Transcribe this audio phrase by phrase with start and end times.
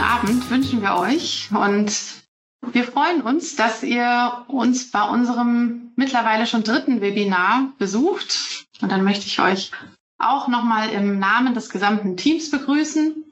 [0.00, 1.92] guten Abend wünschen wir euch und
[2.72, 8.66] wir freuen uns, dass ihr uns bei unserem mittlerweile schon dritten Webinar besucht.
[8.80, 9.72] Und dann möchte ich euch
[10.16, 13.24] auch nochmal im Namen des gesamten Teams begrüßen.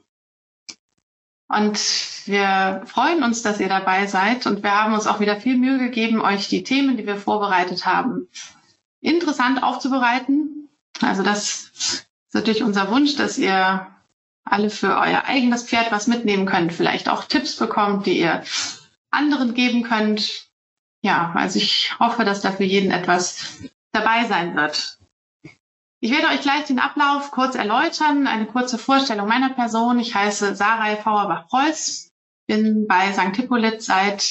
[1.47, 1.79] Und
[2.25, 4.45] wir freuen uns, dass ihr dabei seid.
[4.45, 7.87] Und wir haben uns auch wieder viel Mühe gegeben, euch die Themen, die wir vorbereitet
[7.87, 8.27] haben,
[9.01, 10.69] interessant aufzubereiten.
[11.01, 13.87] Also das ist natürlich unser Wunsch, dass ihr
[14.43, 18.43] alle für euer eigenes Pferd was mitnehmen könnt, vielleicht auch Tipps bekommt, die ihr
[19.11, 20.47] anderen geben könnt.
[21.01, 23.59] Ja, also ich hoffe, dass da für jeden etwas
[23.91, 24.97] dabei sein wird.
[26.01, 29.99] Ich werde euch gleich den Ablauf kurz erläutern, eine kurze Vorstellung meiner Person.
[29.99, 32.11] Ich heiße Sarai Fauerbach-Preuß,
[32.47, 33.35] bin bei St.
[33.35, 34.23] Hippolyt seit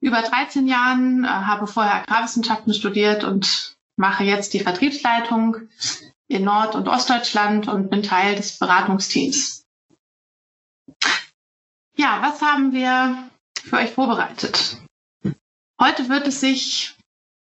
[0.00, 5.56] über 13 Jahren, äh, habe vorher Agrarwissenschaften studiert und mache jetzt die Vertriebsleitung
[6.28, 9.64] in Nord- und Ostdeutschland und bin Teil des Beratungsteams.
[11.96, 13.30] Ja, was haben wir
[13.62, 14.78] für euch vorbereitet?
[15.80, 16.94] Heute wird es sich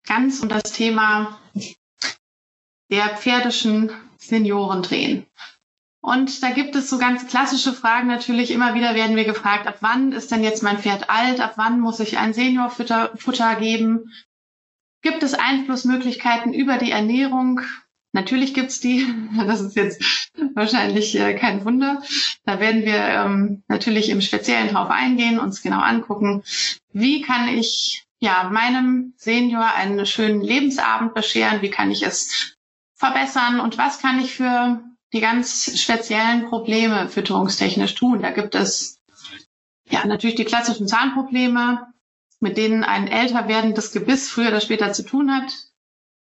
[0.06, 1.40] ganz um das Thema
[2.90, 5.26] der pferdischen Senioren drehen.
[6.00, 8.52] Und da gibt es so ganz klassische Fragen natürlich.
[8.52, 11.40] Immer wieder werden wir gefragt, ab wann ist denn jetzt mein Pferd alt?
[11.40, 14.12] Ab wann muss ich ein Seniorfutter Futter geben?
[15.02, 17.60] Gibt es Einflussmöglichkeiten über die Ernährung?
[18.16, 19.06] Natürlich gibt's die.
[19.46, 20.02] Das ist jetzt
[20.54, 22.02] wahrscheinlich äh, kein Wunder.
[22.46, 26.42] Da werden wir ähm, natürlich im Speziellen drauf eingehen, uns genau angucken,
[26.92, 31.60] wie kann ich ja meinem Senior einen schönen Lebensabend bescheren?
[31.60, 32.56] Wie kann ich es
[32.94, 38.22] verbessern und was kann ich für die ganz speziellen Probleme fütterungstechnisch tun?
[38.22, 38.98] Da gibt es
[39.90, 41.86] ja natürlich die klassischen Zahnprobleme,
[42.40, 45.52] mit denen ein älter werdendes Gebiss früher oder später zu tun hat.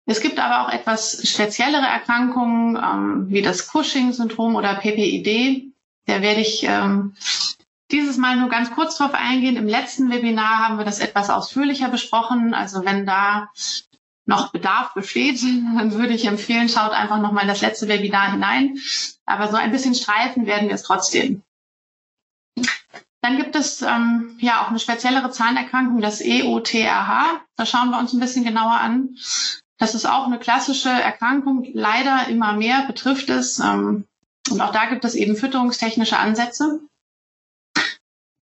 [0.10, 5.72] Es gibt aber auch etwas speziellere Erkrankungen, ähm, wie das Cushing-Syndrom oder PPID.
[6.08, 7.14] Da werde ich ähm,
[7.92, 9.56] dieses Mal nur ganz kurz drauf eingehen.
[9.56, 12.56] Im letzten Webinar haben wir das etwas ausführlicher besprochen.
[12.56, 13.52] Also wenn da
[14.26, 18.80] noch Bedarf besteht, dann würde ich empfehlen, schaut einfach nochmal in das letzte Webinar hinein.
[19.28, 21.44] Aber so ein bisschen streifen werden wir es trotzdem.
[23.22, 27.42] Dann gibt es ähm, ja auch eine speziellere Zahnerkrankung, das EOTRH.
[27.56, 29.16] Da schauen wir uns ein bisschen genauer an.
[29.80, 33.60] Das ist auch eine klassische Erkrankung, leider immer mehr betrifft es.
[33.60, 34.06] Ähm,
[34.52, 36.82] und auch da gibt es eben fütterungstechnische Ansätze.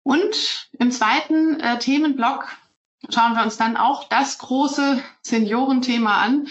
[0.03, 2.47] Und im zweiten äh, Themenblock
[3.09, 6.47] schauen wir uns dann auch das große Seniorenthema an,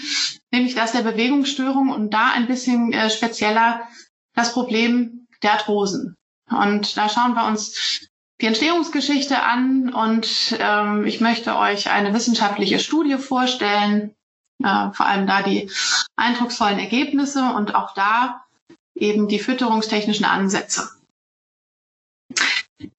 [0.53, 3.89] nämlich das der Bewegungsstörung und da ein bisschen äh, spezieller
[4.35, 6.17] das Problem der Arthrosen.
[6.49, 8.09] Und da schauen wir uns
[8.41, 14.15] die Entstehungsgeschichte an und ähm, ich möchte euch eine wissenschaftliche Studie vorstellen,
[14.63, 15.71] äh, vor allem da die
[16.17, 18.45] eindrucksvollen Ergebnisse und auch da
[18.95, 20.89] eben die fütterungstechnischen Ansätze.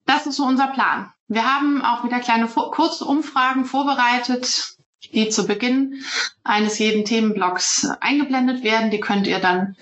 [0.06, 1.12] Das ist so unser Plan.
[1.28, 4.76] Wir haben auch wieder kleine kurze Umfragen vorbereitet,
[5.12, 6.02] die zu Beginn
[6.42, 8.90] eines jeden Themenblocks eingeblendet werden.
[8.90, 9.76] Die könnt ihr dann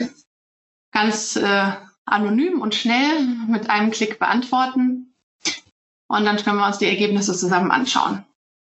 [0.92, 1.72] ganz äh,
[2.04, 5.14] anonym und schnell mit einem Klick beantworten.
[6.08, 8.24] Und dann können wir uns die Ergebnisse zusammen anschauen.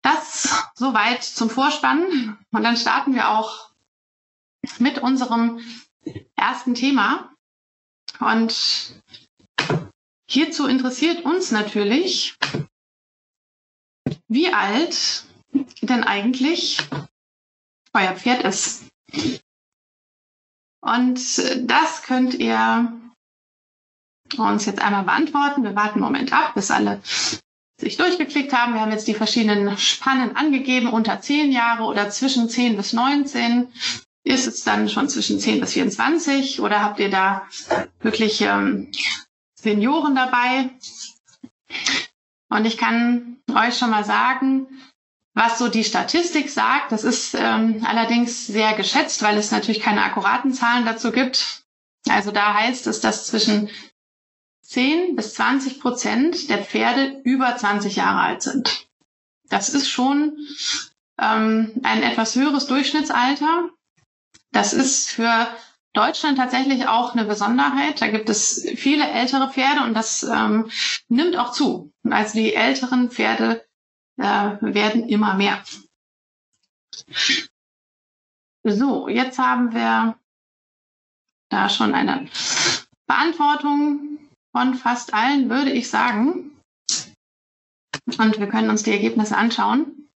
[0.02, 2.38] Das soweit zum Vorspann.
[2.52, 3.70] Und dann starten wir auch
[4.78, 5.60] mit unserem
[6.36, 7.30] ersten Thema.
[8.18, 8.94] Und
[10.30, 12.36] Hierzu interessiert uns natürlich,
[14.28, 15.24] wie alt
[15.82, 16.78] denn eigentlich
[17.92, 18.84] euer Pferd ist.
[20.80, 21.18] Und
[21.68, 22.92] das könnt ihr
[24.36, 25.64] uns jetzt einmal beantworten.
[25.64, 27.02] Wir warten einen Moment ab, bis alle
[27.80, 28.74] sich durchgeklickt haben.
[28.74, 33.68] Wir haben jetzt die verschiedenen Spannen angegeben, unter 10 Jahre oder zwischen 10 bis 19.
[34.22, 37.42] Ist es dann schon zwischen 10 bis 24 oder habt ihr da
[38.00, 38.90] wirklich ähm,
[39.54, 40.70] Senioren dabei.
[42.50, 44.66] Und ich kann euch schon mal sagen,
[45.34, 46.92] was so die Statistik sagt.
[46.92, 51.62] Das ist ähm, allerdings sehr geschätzt, weil es natürlich keine akkuraten Zahlen dazu gibt.
[52.08, 53.70] Also da heißt es, dass zwischen
[54.70, 58.86] 10 bis 20 Prozent der Pferde über 20 Jahre alt sind.
[59.48, 60.38] Das ist schon
[61.18, 63.68] ähm, ein etwas höheres Durchschnittsalter.
[64.52, 65.48] Das ist für
[65.92, 68.00] Deutschland tatsächlich auch eine Besonderheit.
[68.00, 70.70] Da gibt es viele ältere Pferde und das ähm,
[71.08, 71.92] nimmt auch zu.
[72.08, 73.66] Also die älteren Pferde
[74.18, 74.22] äh,
[74.60, 75.60] werden immer mehr.
[78.62, 80.16] So, jetzt haben wir
[81.48, 82.28] da schon eine
[83.08, 84.10] Beantwortung
[84.52, 86.56] von fast allen, würde ich sagen.
[88.18, 90.08] Und wir können uns die Ergebnisse anschauen.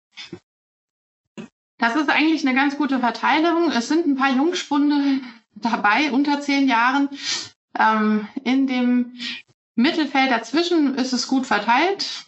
[1.78, 3.70] Das ist eigentlich eine ganz gute Verteilung.
[3.72, 5.22] Es sind ein paar Jungspunde
[5.56, 7.10] dabei, unter zehn Jahren.
[7.78, 9.20] Ähm, in dem
[9.76, 12.26] Mittelfeld dazwischen ist es gut verteilt.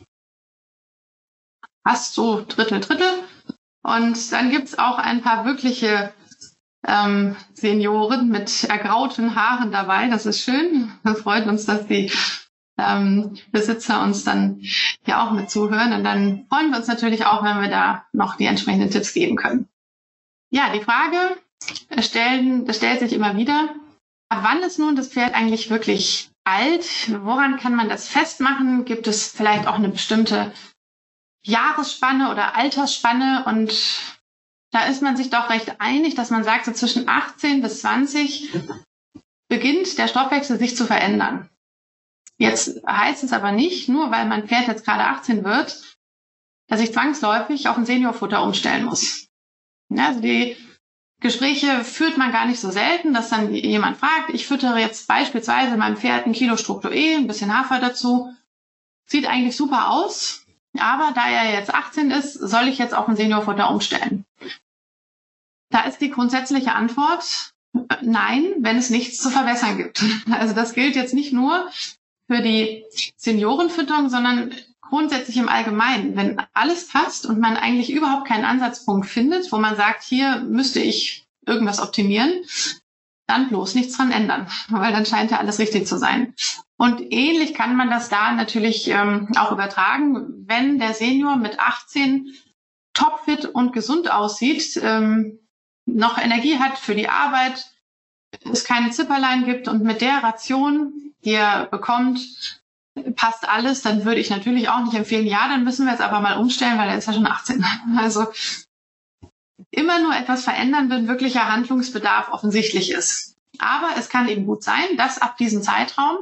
[1.88, 3.24] Fast so Drittel, Drittel.
[3.84, 6.14] Und dann gibt's auch ein paar wirkliche
[6.88, 10.08] ähm, Senioren mit ergrauten Haaren dabei.
[10.08, 10.92] Das ist schön.
[11.04, 12.12] Das freut uns, dass die
[12.78, 15.94] ähm, Besitzer uns dann hier auch mit zuhören.
[15.94, 19.36] Und dann freuen wir uns natürlich auch, wenn wir da noch die entsprechenden Tipps geben
[19.36, 19.68] können.
[20.52, 21.18] Ja, die Frage
[22.02, 23.70] stellen, das stellt sich immer wieder.
[24.30, 26.86] Ab wann ist nun das Pferd eigentlich wirklich alt?
[27.24, 28.86] Woran kann man das festmachen?
[28.86, 30.52] Gibt es vielleicht auch eine bestimmte
[31.44, 33.44] Jahresspanne oder Altersspanne?
[33.48, 34.15] Und
[34.76, 38.50] da ist man sich doch recht einig, dass man sagt, so zwischen 18 bis 20
[39.48, 41.50] beginnt der Stoffwechsel sich zu verändern.
[42.38, 45.82] Jetzt heißt es aber nicht, nur weil mein Pferd jetzt gerade 18 wird,
[46.68, 49.30] dass ich zwangsläufig auf ein Seniorfutter umstellen muss.
[49.88, 50.58] Ja, also die
[51.22, 55.78] Gespräche führt man gar nicht so selten, dass dann jemand fragt, ich füttere jetzt beispielsweise
[55.78, 58.36] meinem Pferd ein Kilo Struktur E, ein bisschen Hafer dazu.
[59.06, 60.46] Sieht eigentlich super aus,
[60.78, 64.26] aber da er jetzt 18 ist, soll ich jetzt auf ein Seniorfutter umstellen.
[65.76, 67.52] Da ist die grundsätzliche Antwort
[68.02, 70.02] nein, wenn es nichts zu verbessern gibt.
[70.32, 71.70] Also das gilt jetzt nicht nur
[72.32, 72.86] für die
[73.18, 76.16] Seniorenfütterung, sondern grundsätzlich im Allgemeinen.
[76.16, 80.80] Wenn alles passt und man eigentlich überhaupt keinen Ansatzpunkt findet, wo man sagt, hier müsste
[80.80, 82.32] ich irgendwas optimieren,
[83.28, 86.36] dann bloß nichts dran ändern, weil dann scheint ja alles richtig zu sein.
[86.78, 92.34] Und ähnlich kann man das da natürlich ähm, auch übertragen, wenn der Senior mit 18
[92.94, 95.40] topfit und gesund aussieht, ähm,
[95.86, 97.72] noch Energie hat für die Arbeit,
[98.52, 102.62] es keine Zipperlein gibt und mit der Ration, die er bekommt,
[103.16, 106.20] passt alles, dann würde ich natürlich auch nicht empfehlen, ja, dann müssen wir es aber
[106.20, 107.64] mal umstellen, weil er ist ja schon 18.
[107.98, 108.28] Also
[109.72, 113.36] immer nur etwas verändern, wenn wirklicher Handlungsbedarf offensichtlich ist.
[113.60, 116.18] Aber es kann eben gut sein, dass ab diesem Zeitraum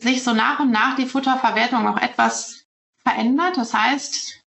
[0.00, 2.64] sich so nach und nach die Futterverwertung auch etwas
[3.02, 3.56] verändert.
[3.56, 4.42] Das heißt,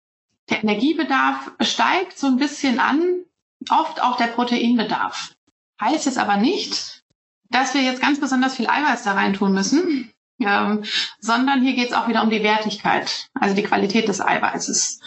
[0.49, 3.23] der Energiebedarf steigt so ein bisschen an,
[3.71, 5.33] oft auch der Proteinbedarf.
[5.79, 7.03] Heißt jetzt aber nicht,
[7.49, 10.83] dass wir jetzt ganz besonders viel Eiweiß da rein tun müssen, ähm,
[11.19, 15.01] sondern hier geht es auch wieder um die Wertigkeit, also die Qualität des Eiweißes.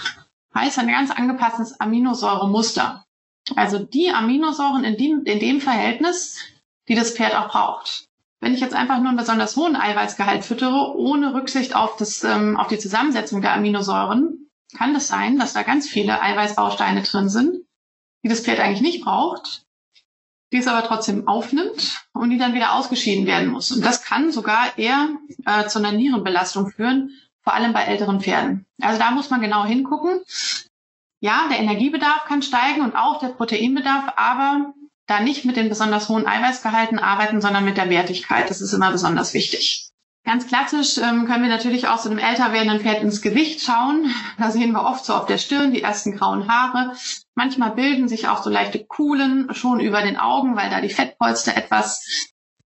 [0.55, 3.05] Heißt ein ganz angepasstes Aminosäuremuster.
[3.57, 6.39] Also die Aminosäuren in dem, in dem Verhältnis,
[6.89, 8.07] die das Pferd auch braucht.
[8.41, 12.57] Wenn ich jetzt einfach nur einen besonders hohen Eiweißgehalt füttere, ohne Rücksicht auf, das, ähm,
[12.57, 17.65] auf die Zusammensetzung der Aminosäuren, kann das sein, dass da ganz viele Eiweißbausteine drin sind,
[18.23, 19.65] die das Pferd eigentlich nicht braucht,
[20.53, 23.71] die es aber trotzdem aufnimmt und die dann wieder ausgeschieden werden muss.
[23.71, 25.11] Und das kann sogar eher
[25.47, 27.11] äh, zu einer Nierenbelastung führen,
[27.43, 28.67] vor allem bei älteren Pferden.
[28.81, 30.21] Also da muss man genau hingucken.
[31.21, 34.73] Ja, der Energiebedarf kann steigen und auch der Proteinbedarf, aber
[35.07, 38.49] da nicht mit den besonders hohen Eiweißgehalten arbeiten, sondern mit der Wertigkeit.
[38.49, 39.90] Das ist immer besonders wichtig.
[40.25, 44.15] Ganz klassisch ähm, können wir natürlich auch so einem älter werdenden Pferd ins Gesicht schauen.
[44.39, 46.95] Da sehen wir oft so auf der Stirn die ersten grauen Haare.
[47.35, 51.57] Manchmal bilden sich auch so leichte Kuhlen schon über den Augen, weil da die Fettpolster
[51.57, 52.05] etwas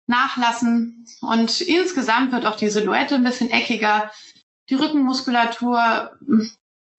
[0.06, 1.04] nachlassen.
[1.20, 4.10] Und insgesamt wird auch die Silhouette ein bisschen eckiger.
[4.70, 6.50] Die Rückenmuskulatur hm,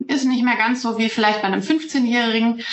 [0.08, 2.64] ist nicht mehr ganz so wie vielleicht bei einem 15-Jährigen.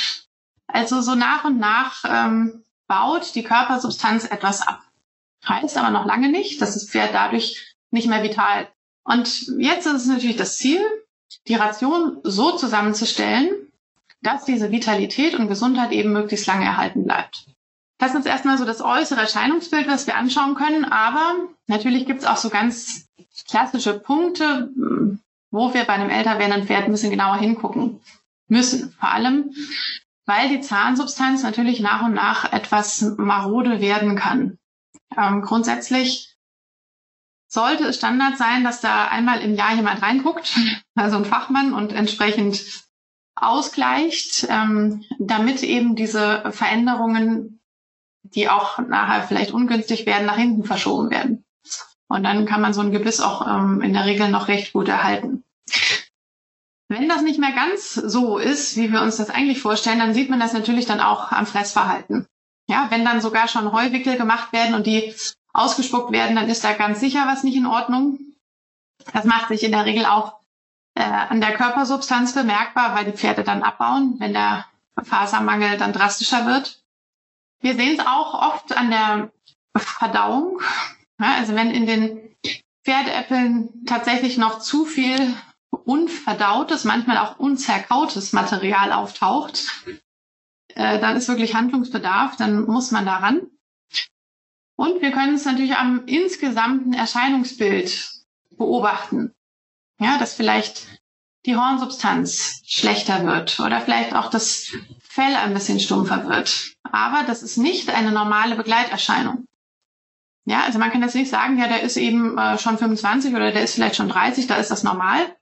[0.67, 4.83] Also so nach und nach ähm, baut die Körpersubstanz etwas ab.
[5.49, 8.68] Heißt aber noch lange nicht, dass das Pferd dadurch nicht mehr vital.
[9.04, 10.80] Und jetzt ist es natürlich das Ziel,
[11.49, 13.50] die Ration so zusammenzustellen,
[14.23, 17.47] dass diese Vitalität und Gesundheit eben möglichst lange erhalten bleibt.
[17.99, 20.85] Das ist erstmal so das äußere Erscheinungsbild, was wir anschauen können.
[20.85, 21.35] Aber
[21.66, 23.09] natürlich gibt es auch so ganz
[23.49, 24.70] klassische Punkte,
[25.50, 28.00] wo wir bei einem älter werdenden Pferd ein bisschen genauer hingucken
[28.49, 28.92] müssen.
[28.99, 29.50] Vor allem,
[30.26, 34.59] weil die Zahnsubstanz natürlich nach und nach etwas marode werden kann.
[35.16, 36.29] Ähm, grundsätzlich
[37.50, 40.57] sollte es Standard sein, dass da einmal im Jahr jemand reinguckt,
[40.95, 42.62] also ein Fachmann und entsprechend
[43.35, 47.61] ausgleicht, ähm, damit eben diese Veränderungen,
[48.23, 51.45] die auch nachher vielleicht ungünstig werden, nach hinten verschoben werden.
[52.09, 54.88] Und dann kann man so ein Gebiss auch ähm, in der Regel noch recht gut
[54.88, 55.42] erhalten.
[56.88, 60.28] Wenn das nicht mehr ganz so ist, wie wir uns das eigentlich vorstellen, dann sieht
[60.28, 62.26] man das natürlich dann auch am Fressverhalten.
[62.69, 65.14] Ja, wenn dann sogar schon Heuwickel gemacht werden und die
[65.52, 68.19] ausgespuckt werden, dann ist da ganz sicher was nicht in Ordnung.
[69.12, 70.40] Das macht sich in der Regel auch
[70.95, 74.66] äh, an der Körpersubstanz bemerkbar, weil die Pferde dann abbauen, wenn der
[75.02, 76.83] Fasermangel dann drastischer wird.
[77.61, 79.30] Wir sehen es auch oft an der
[79.76, 80.61] Verdauung.
[81.21, 82.37] Ja, also wenn in den
[82.85, 85.35] Pferdeäppeln tatsächlich noch zu viel
[85.85, 89.85] unverdautes, manchmal auch unzerkautes Material auftaucht,
[90.75, 93.42] äh, dann ist wirklich Handlungsbedarf, dann muss man daran.
[94.80, 98.12] Und wir können es natürlich am insgesamten Erscheinungsbild
[98.56, 99.34] beobachten.
[100.00, 100.87] Ja, dass vielleicht
[101.44, 104.72] die Hornsubstanz schlechter wird oder vielleicht auch das
[105.02, 106.76] Fell ein bisschen stumpfer wird.
[106.82, 109.44] Aber das ist nicht eine normale Begleiterscheinung.
[110.46, 113.52] Ja, also man kann jetzt nicht sagen, ja, der ist eben äh, schon 25 oder
[113.52, 115.37] der ist vielleicht schon 30, da ist das normal.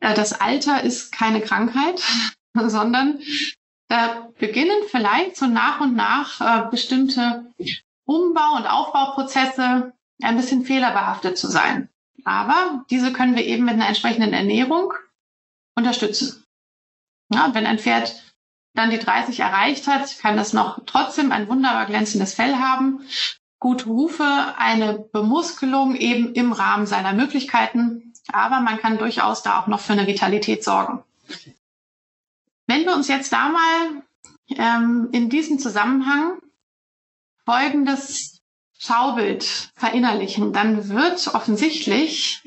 [0.00, 2.02] Äh, das Alter ist keine Krankheit,
[2.54, 3.20] sondern
[3.90, 7.52] da beginnen vielleicht so nach und nach äh, bestimmte
[8.06, 9.92] Umbau- und Aufbauprozesse
[10.22, 11.88] ein bisschen fehlerbehaftet zu sein.
[12.24, 14.92] Aber diese können wir eben mit einer entsprechenden Ernährung
[15.74, 16.44] unterstützen.
[17.32, 18.22] Ja, wenn ein Pferd
[18.74, 23.00] dann die 30 erreicht hat, kann das noch trotzdem ein wunderbar glänzendes Fell haben,
[23.58, 28.12] gute Hufe, eine Bemuskelung eben im Rahmen seiner Möglichkeiten.
[28.32, 31.02] Aber man kann durchaus da auch noch für eine Vitalität sorgen.
[32.70, 34.04] Wenn wir uns jetzt da mal
[34.50, 36.38] ähm, in diesem Zusammenhang
[37.44, 38.42] folgendes
[38.78, 42.40] Schaubild verinnerlichen, dann wird offensichtlich,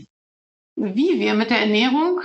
[0.78, 2.22] wie wir mit der Ernährung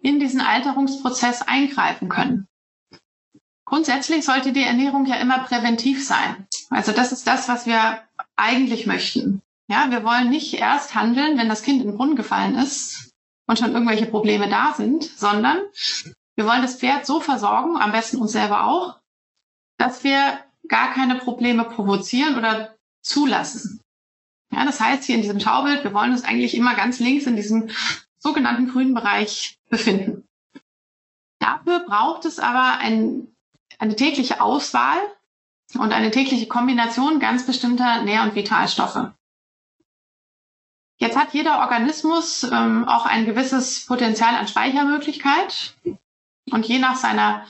[0.00, 2.48] in diesen Alterungsprozess eingreifen können.
[3.66, 6.48] Grundsätzlich sollte die Ernährung ja immer präventiv sein.
[6.70, 8.02] Also das ist das, was wir
[8.36, 9.42] eigentlich möchten.
[9.68, 13.12] Ja, wir wollen nicht erst handeln, wenn das Kind in den Brunnen gefallen ist
[13.46, 15.58] und schon irgendwelche Probleme da sind, sondern
[16.40, 18.98] wir wollen das Pferd so versorgen, am besten uns selber auch,
[19.76, 23.82] dass wir gar keine Probleme provozieren oder zulassen.
[24.50, 27.36] Ja, das heißt hier in diesem Schaubild, wir wollen uns eigentlich immer ganz links in
[27.36, 27.68] diesem
[28.18, 30.26] sogenannten grünen Bereich befinden.
[31.40, 33.28] Dafür braucht es aber ein,
[33.78, 34.98] eine tägliche Auswahl
[35.74, 39.10] und eine tägliche Kombination ganz bestimmter Nähr- und Vitalstoffe.
[40.96, 45.74] Jetzt hat jeder Organismus ähm, auch ein gewisses Potenzial an Speichermöglichkeit.
[46.50, 47.46] Und je nach seiner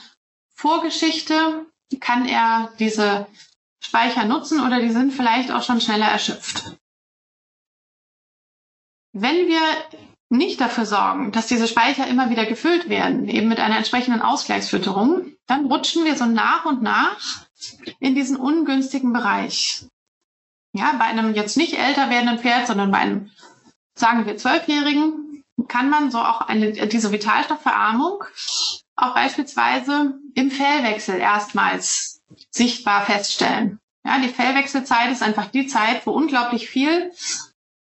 [0.53, 1.65] Vorgeschichte
[1.99, 3.27] kann er diese
[3.83, 6.77] Speicher nutzen oder die sind vielleicht auch schon schneller erschöpft.
[9.13, 9.59] Wenn wir
[10.29, 15.33] nicht dafür sorgen, dass diese Speicher immer wieder gefüllt werden, eben mit einer entsprechenden Ausgleichsfütterung,
[15.45, 17.17] dann rutschen wir so nach und nach
[17.99, 19.85] in diesen ungünstigen Bereich.
[20.73, 23.31] Ja, bei einem jetzt nicht älter werdenden Pferd, sondern bei einem,
[23.93, 25.30] sagen wir, Zwölfjährigen,
[25.67, 28.23] kann man so auch eine, diese Vitalstoffverarmung
[28.95, 33.79] auch beispielsweise im Fellwechsel erstmals sichtbar feststellen.
[34.05, 37.11] Ja, die Fellwechselzeit ist einfach die Zeit, wo unglaublich viel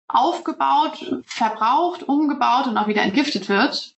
[0.07, 3.95] aufgebaut, verbraucht, umgebaut und auch wieder entgiftet wird.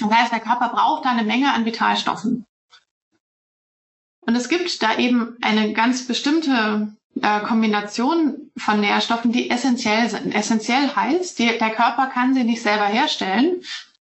[0.00, 2.46] Das heißt, der Körper braucht da eine Menge an Vitalstoffen.
[4.20, 10.34] Und es gibt da eben eine ganz bestimmte äh, Kombination von Nährstoffen, die essentiell sind.
[10.34, 13.62] Essentiell heißt, die, der Körper kann sie nicht selber herstellen,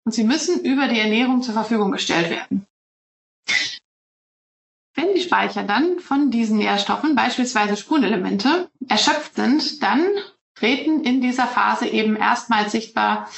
[0.05, 2.67] und sie müssen über die Ernährung zur Verfügung gestellt werden.
[4.95, 10.05] Wenn die Speicher dann von diesen Nährstoffen, beispielsweise Spurenelemente, erschöpft sind, dann
[10.55, 13.31] treten in dieser Phase eben erstmals sichtbar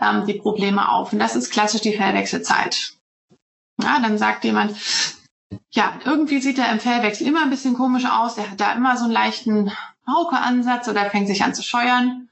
[0.00, 1.12] ähm, die Probleme auf.
[1.12, 2.92] Und das ist klassisch die Fellwechselzeit.
[3.82, 4.72] Ja, dann sagt jemand,
[5.70, 8.38] ja, irgendwie sieht er im Fellwechsel immer ein bisschen komisch aus.
[8.38, 9.72] Er hat da immer so einen leichten
[10.06, 12.28] Hauke-Ansatz oder fängt sich an zu scheuern.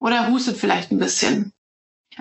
[0.00, 1.52] Oder hustet vielleicht ein bisschen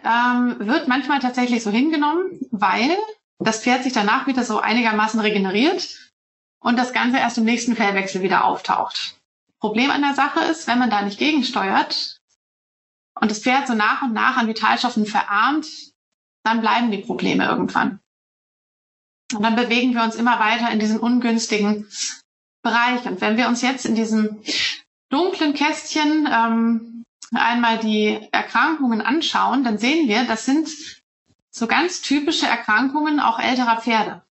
[0.04, 2.98] ähm, wird manchmal tatsächlich so hingenommen, weil
[3.40, 6.12] das Pferd sich danach wieder so einigermaßen regeneriert
[6.60, 9.16] und das Ganze erst im nächsten Fellwechsel wieder auftaucht.
[9.60, 12.22] Problem an der Sache ist, wenn man da nicht gegensteuert
[13.20, 15.68] und das Pferd so nach und nach an Vitalstoffen verarmt,
[16.44, 18.00] dann bleiben die Probleme irgendwann.
[19.34, 21.88] Und dann bewegen wir uns immer weiter in diesen ungünstigen
[22.62, 23.06] Bereich.
[23.06, 24.42] Und wenn wir uns jetzt in diesem
[25.10, 27.04] dunklen Kästchen ähm,
[27.34, 30.70] einmal die Erkrankungen anschauen, dann sehen wir, das sind
[31.52, 34.24] so ganz typische Erkrankungen auch älterer Pferde.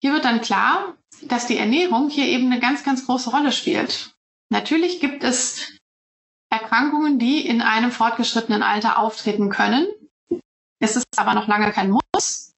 [0.00, 4.14] Hier wird dann klar, dass die Ernährung hier eben eine ganz, ganz große Rolle spielt.
[4.50, 5.76] Natürlich gibt es
[6.50, 9.86] Erkrankungen, die in einem fortgeschrittenen Alter auftreten können.
[10.78, 12.54] Es ist aber noch lange kein Muss.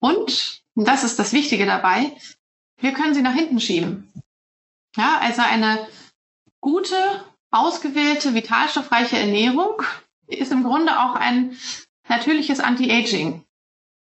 [0.00, 2.16] Und, und das ist das Wichtige dabei,
[2.80, 4.12] wir können sie nach hinten schieben.
[4.96, 5.86] Ja, also eine
[6.60, 6.96] gute
[7.50, 9.82] ausgewählte, vitalstoffreiche Ernährung
[10.26, 11.56] ist im Grunde auch ein
[12.08, 13.44] natürliches Anti-Aging.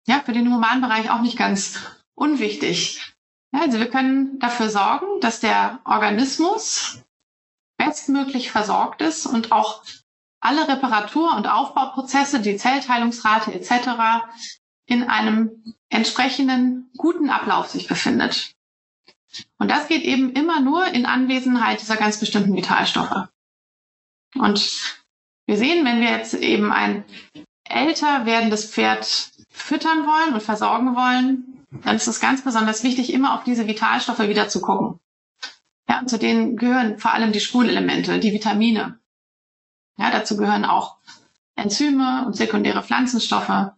[0.06, 1.78] Ja, für den Humanbereich auch nicht ganz
[2.14, 3.14] unwichtig.
[3.52, 6.98] Ja, also wir können dafür sorgen, dass der Organismus
[7.76, 9.82] bestmöglich versorgt ist und auch
[10.40, 14.26] alle Reparatur- und Aufbauprozesse, die Zellteilungsrate etc.
[14.86, 18.54] in einem entsprechenden guten Ablauf sich befindet.
[19.58, 23.28] Und das geht eben immer nur in Anwesenheit dieser ganz bestimmten Vitalstoffe.
[24.36, 24.98] Und
[25.46, 27.04] wir sehen, wenn wir jetzt eben ein
[27.64, 33.34] älter werdendes Pferd füttern wollen und versorgen wollen, dann ist es ganz besonders wichtig, immer
[33.34, 35.00] auf diese Vitalstoffe wieder zu gucken.
[35.88, 38.98] Ja, und zu denen gehören vor allem die Spurenelemente, die Vitamine.
[39.98, 40.96] Ja, dazu gehören auch
[41.56, 43.70] Enzyme und sekundäre Pflanzenstoffe.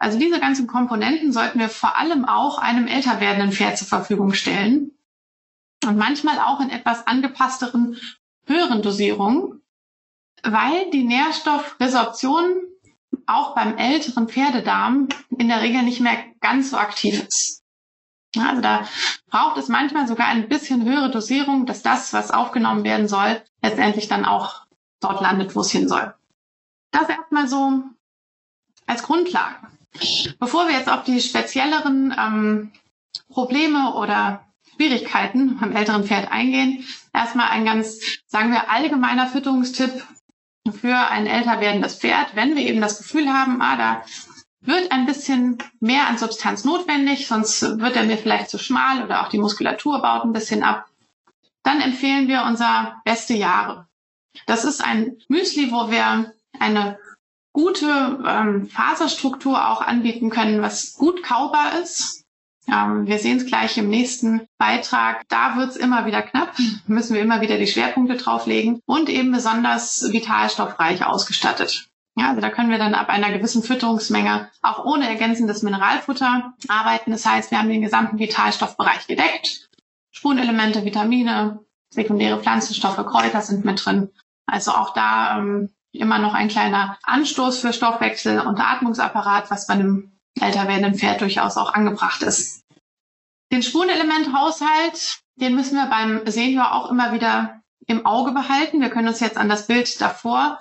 [0.00, 4.32] Also diese ganzen Komponenten sollten wir vor allem auch einem älter werdenden Pferd zur Verfügung
[4.32, 4.92] stellen.
[5.86, 7.98] Und manchmal auch in etwas angepassteren,
[8.46, 9.62] höheren Dosierungen,
[10.42, 12.62] weil die Nährstoffresorption
[13.26, 17.62] auch beim älteren Pferdedarm in der Regel nicht mehr ganz so aktiv ist.
[18.38, 18.88] Also da
[19.26, 24.08] braucht es manchmal sogar ein bisschen höhere Dosierung, dass das, was aufgenommen werden soll, letztendlich
[24.08, 24.66] dann auch
[25.00, 26.14] dort landet, wo es hin soll.
[26.90, 27.82] Das erstmal so
[28.86, 29.56] als Grundlage.
[30.38, 32.72] Bevor wir jetzt auf die spezielleren ähm,
[33.28, 40.04] Probleme oder Schwierigkeiten beim älteren Pferd eingehen, erstmal ein ganz, sagen wir, allgemeiner Fütterungstipp
[40.72, 44.04] für ein älter werdendes Pferd, wenn wir eben das Gefühl haben, ah, da
[44.60, 49.22] wird ein bisschen mehr an Substanz notwendig, sonst wird er mir vielleicht zu schmal oder
[49.22, 50.86] auch die Muskulatur baut ein bisschen ab,
[51.62, 53.86] dann empfehlen wir unser beste Jahre.
[54.46, 56.98] Das ist ein Müsli, wo wir eine
[57.52, 62.24] gute ähm, Faserstruktur auch anbieten können, was gut kaubar ist.
[62.68, 65.26] Ähm, wir sehen es gleich im nächsten Beitrag.
[65.28, 66.54] Da wird es immer wieder knapp,
[66.86, 71.88] müssen wir immer wieder die Schwerpunkte drauflegen und eben besonders vitalstoffreich ausgestattet.
[72.16, 77.12] Ja, also da können wir dann ab einer gewissen Fütterungsmenge auch ohne ergänzendes Mineralfutter arbeiten.
[77.12, 79.70] Das heißt, wir haben den gesamten Vitalstoffbereich gedeckt.
[80.10, 84.10] Spurenelemente, Vitamine, sekundäre Pflanzenstoffe, Kräuter sind mit drin.
[84.46, 89.74] Also auch da ähm, immer noch ein kleiner Anstoß für Stoffwechsel und Atmungsapparat, was bei
[89.74, 92.64] einem älter werdenden Pferd durchaus auch angebracht ist.
[93.52, 98.80] Den Spurenelementhaushalt, den müssen wir beim Senior auch immer wieder im Auge behalten.
[98.80, 100.60] Wir können uns jetzt an das Bild davor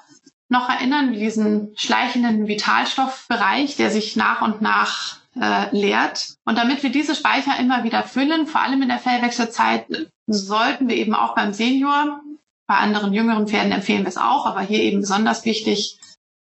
[0.49, 6.33] noch erinnern, wie diesen schleichenden Vitalstoffbereich, der sich nach und nach äh, leert.
[6.45, 9.85] Und damit wir diese Speicher immer wieder füllen, vor allem in der Fellwechselzeit,
[10.25, 12.21] sollten wir eben auch beim Senior,
[12.69, 15.97] bei anderen jüngeren Pferden empfehlen wir es auch, aber hier eben besonders wichtig,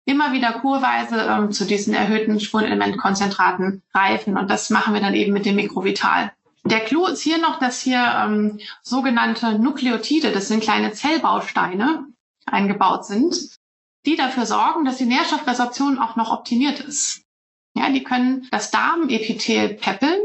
[0.04, 4.36] immer wieder kurweise ähm, zu diesen erhöhten Spurenelementkonzentraten reifen.
[4.36, 6.30] Und das machen wir dann eben mit dem Mikrovital.
[6.64, 12.04] Der Clou ist hier noch, dass hier ähm, sogenannte Nukleotide, das sind kleine Zellbausteine,
[12.44, 13.56] eingebaut sind,
[14.04, 17.22] die dafür sorgen, dass die Nährstoffresorption auch noch optimiert ist.
[17.74, 20.20] Ja, die können das Darmepithel peppeln.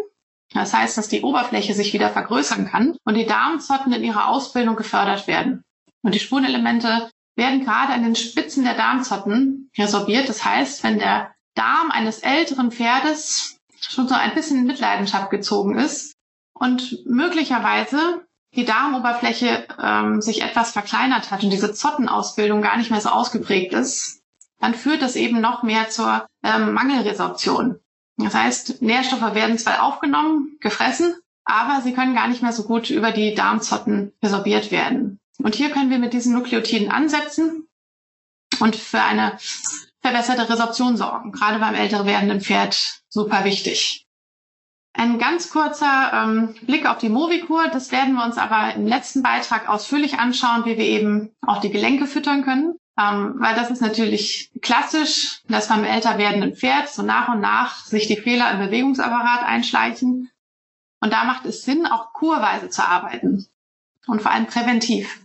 [0.53, 4.75] Das heißt, dass die Oberfläche sich wieder vergrößern kann und die Darmzotten in ihrer Ausbildung
[4.75, 5.63] gefördert werden.
[6.05, 10.29] Und die Spurenelemente werden gerade an den Spitzen der Darmzotten resorbiert.
[10.29, 15.79] Das heißt, wenn der Darm eines älteren Pferdes schon so ein bisschen in Mitleidenschaft gezogen
[15.79, 16.13] ist
[16.53, 23.01] und möglicherweise die Darmoberfläche ähm, sich etwas verkleinert hat und diese Zottenausbildung gar nicht mehr
[23.01, 24.21] so ausgeprägt ist,
[24.59, 27.79] dann führt das eben noch mehr zur ähm, Mangelresorption.
[28.17, 31.15] Das heißt, Nährstoffe werden zwar aufgenommen, gefressen,
[31.45, 35.19] aber sie können gar nicht mehr so gut über die Darmzotten resorbiert werden.
[35.39, 37.67] Und hier können wir mit diesen Nukleotiden ansetzen
[38.59, 39.37] und für eine
[40.01, 41.31] verbesserte Resorption sorgen.
[41.31, 44.05] Gerade beim älter werdenden Pferd super wichtig.
[44.93, 47.67] Ein ganz kurzer ähm, Blick auf die Movikur.
[47.67, 51.69] Das werden wir uns aber im letzten Beitrag ausführlich anschauen, wie wir eben auch die
[51.69, 52.75] Gelenke füttern können.
[52.97, 57.83] Ähm, weil das ist natürlich klassisch, dass beim älter werdenden Pferd so nach und nach
[57.85, 60.31] sich die Fehler im Bewegungsapparat einschleichen.
[61.01, 63.45] Und da macht es Sinn, auch kurweise zu arbeiten.
[64.07, 65.24] Und vor allem präventiv.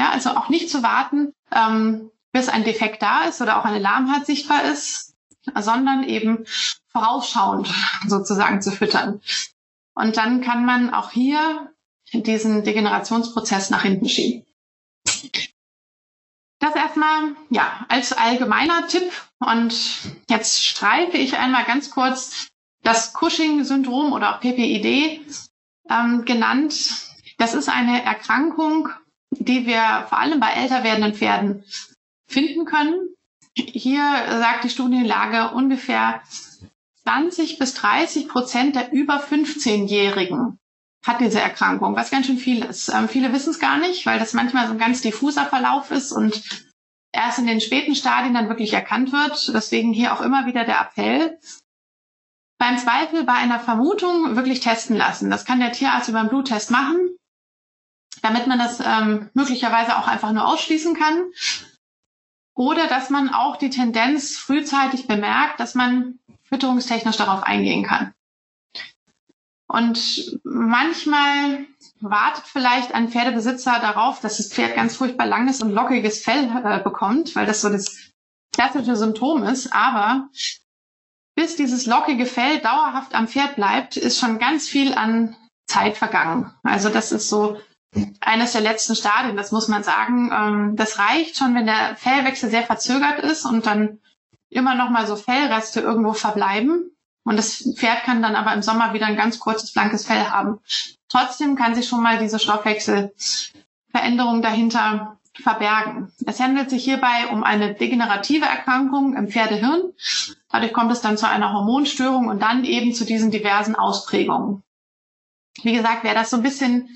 [0.00, 3.78] Ja, also auch nicht zu warten, ähm, bis ein Defekt da ist oder auch eine
[3.78, 5.14] Lahmheit sichtbar ist,
[5.54, 6.46] sondern eben
[6.90, 7.70] vorausschauend
[8.06, 9.20] sozusagen zu füttern.
[9.94, 11.70] Und dann kann man auch hier
[12.14, 14.46] diesen Degenerationsprozess nach hinten schieben.
[16.60, 19.12] Das erstmal, ja, als allgemeiner Tipp.
[19.38, 19.74] Und
[20.30, 22.48] jetzt streife ich einmal ganz kurz
[22.82, 25.20] das Cushing-Syndrom oder auch PPID
[25.90, 26.90] ähm, genannt.
[27.36, 28.88] Das ist eine Erkrankung,
[29.30, 31.64] die wir vor allem bei älter werdenden Pferden
[32.28, 33.14] finden können.
[33.54, 36.22] Hier sagt die Studienlage ungefähr
[37.04, 40.58] 20 bis 30 Prozent der über 15-Jährigen
[41.06, 42.88] hat diese Erkrankung, was ganz schön viel ist.
[42.88, 46.12] Ähm, viele wissen es gar nicht, weil das manchmal so ein ganz diffuser Verlauf ist
[46.12, 46.42] und
[47.12, 49.52] erst in den späten Stadien dann wirklich erkannt wird.
[49.54, 51.38] Deswegen hier auch immer wieder der Appell.
[52.58, 55.30] Beim Zweifel bei einer Vermutung wirklich testen lassen.
[55.30, 57.16] Das kann der Tierarzt über einen Bluttest machen,
[58.22, 61.30] damit man das ähm, möglicherweise auch einfach nur ausschließen kann.
[62.54, 68.12] Oder dass man auch die Tendenz frühzeitig bemerkt, dass man fütterungstechnisch darauf eingehen kann.
[69.66, 71.64] Und manchmal
[72.00, 76.80] wartet vielleicht ein Pferdebesitzer darauf, dass das Pferd ganz furchtbar langes und lockiges Fell äh,
[76.82, 78.10] bekommt, weil das so das
[78.52, 79.72] klassische Symptom ist.
[79.72, 80.28] Aber
[81.36, 85.36] bis dieses lockige Fell dauerhaft am Pferd bleibt, ist schon ganz viel an
[85.68, 86.52] Zeit vergangen.
[86.64, 87.60] Also das ist so
[88.20, 90.30] eines der letzten Stadien, das muss man sagen.
[90.32, 93.98] Ähm, das reicht schon, wenn der Fellwechsel sehr verzögert ist und dann
[94.48, 96.90] immer noch mal so Fellreste irgendwo verbleiben.
[97.24, 100.60] Und das Pferd kann dann aber im Sommer wieder ein ganz kurzes, blankes Fell haben.
[101.08, 106.12] Trotzdem kann sich schon mal diese Stoffwechselveränderung dahinter verbergen.
[106.26, 109.92] Es handelt sich hierbei um eine degenerative Erkrankung im Pferdehirn.
[110.50, 114.62] Dadurch kommt es dann zu einer Hormonstörung und dann eben zu diesen diversen Ausprägungen.
[115.62, 116.88] Wie gesagt, wer das so ein bisschen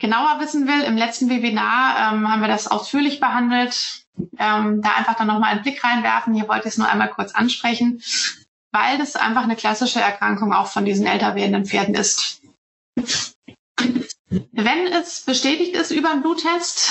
[0.00, 4.04] genauer wissen will, im letzten Webinar ähm, haben wir das ausführlich behandelt.
[4.38, 6.34] Ähm, da einfach dann nochmal einen Blick reinwerfen.
[6.34, 8.02] Hier wollte ich es nur einmal kurz ansprechen,
[8.72, 12.42] weil das einfach eine klassische Erkrankung auch von diesen älter werdenden Pferden ist.
[14.26, 16.90] Wenn es bestätigt ist über einen Bluttest,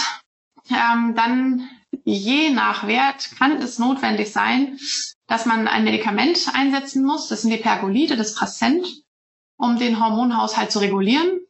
[0.69, 1.69] ähm, dann
[2.03, 4.79] je nach Wert kann es notwendig sein,
[5.27, 7.27] dass man ein Medikament einsetzen muss.
[7.27, 8.85] Das sind die Pergolide, das Prasent,
[9.57, 11.41] um den Hormonhaushalt zu regulieren.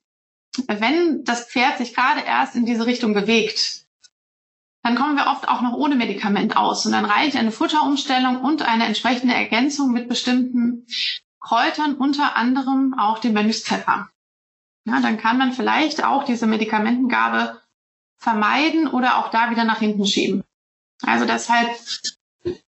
[0.67, 3.85] Wenn das Pferd sich gerade erst in diese Richtung bewegt,
[4.83, 6.85] dann kommen wir oft auch noch ohne Medikament aus.
[6.85, 10.88] Und dann reicht eine Futterumstellung und eine entsprechende Ergänzung mit bestimmten
[11.39, 14.09] Kräutern, unter anderem auch dem Mönchspfeffer.
[14.85, 17.62] Ja, dann kann man vielleicht auch diese Medikamentengabe
[18.17, 20.43] vermeiden oder auch da wieder nach hinten schieben.
[21.03, 21.69] Also deshalb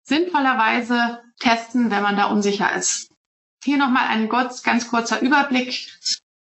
[0.03, 3.11] sinnvollerweise testen, wenn man da unsicher ist.
[3.63, 5.89] Hier nochmal ein ganz, ganz kurzer Überblick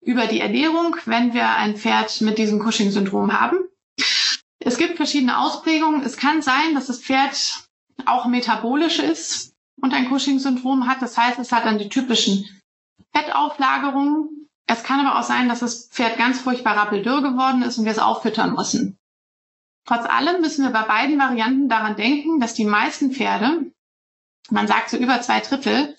[0.06, 3.58] über die Ernährung, wenn wir ein Pferd mit diesem Cushing-Syndrom haben.
[4.60, 6.02] Es gibt verschiedene Ausprägungen.
[6.04, 7.66] Es kann sein, dass das Pferd
[8.06, 11.02] auch metabolisch ist und ein Cushing-Syndrom hat.
[11.02, 12.46] Das heißt, es hat dann die typischen
[13.16, 17.86] Fettauflagerungen es kann aber auch sein, dass das Pferd ganz furchtbar rappeldürr geworden ist und
[17.86, 18.98] wir es auffüttern müssen.
[19.86, 23.72] Trotz allem müssen wir bei beiden Varianten daran denken, dass die meisten Pferde,
[24.50, 25.96] man sagt so über zwei Drittel,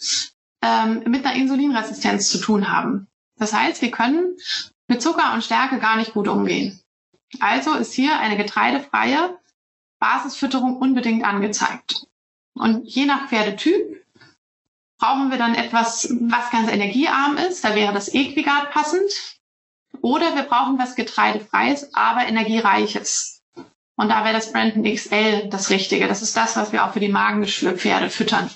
[0.62, 3.08] ähm, mit einer Insulinresistenz zu tun haben.
[3.37, 4.37] Das heißt, wir können
[4.87, 6.81] mit Zucker und Stärke gar nicht gut umgehen.
[7.40, 9.38] Also ist hier eine getreidefreie
[9.99, 12.07] Basisfütterung unbedingt angezeigt.
[12.55, 14.05] Und je nach Pferdetyp
[14.99, 17.64] brauchen wir dann etwas, was ganz energiearm ist.
[17.64, 19.11] Da wäre das Equigat passend.
[20.01, 23.42] Oder wir brauchen was getreidefreies, aber energiereiches.
[23.97, 26.09] Und da wäre das Brandon XL das Richtige.
[26.09, 28.51] Das ist das, was wir auch für die Magengeschwürpferde füttern.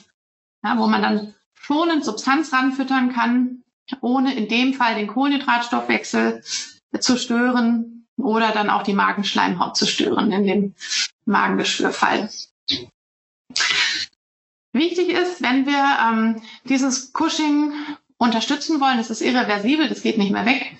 [0.65, 3.63] Ja, wo man dann schonend Substanz ranfüttern kann,
[4.01, 6.43] ohne in dem Fall den Kohlenhydratstoffwechsel
[7.01, 10.75] zu stören oder dann auch die Magenschleimhaut zu stören in dem
[11.25, 12.29] Magengeschwürfall.
[14.73, 17.73] Wichtig ist, wenn wir ähm, dieses Cushing
[18.19, 20.77] unterstützen wollen, das ist irreversibel, das geht nicht mehr weg,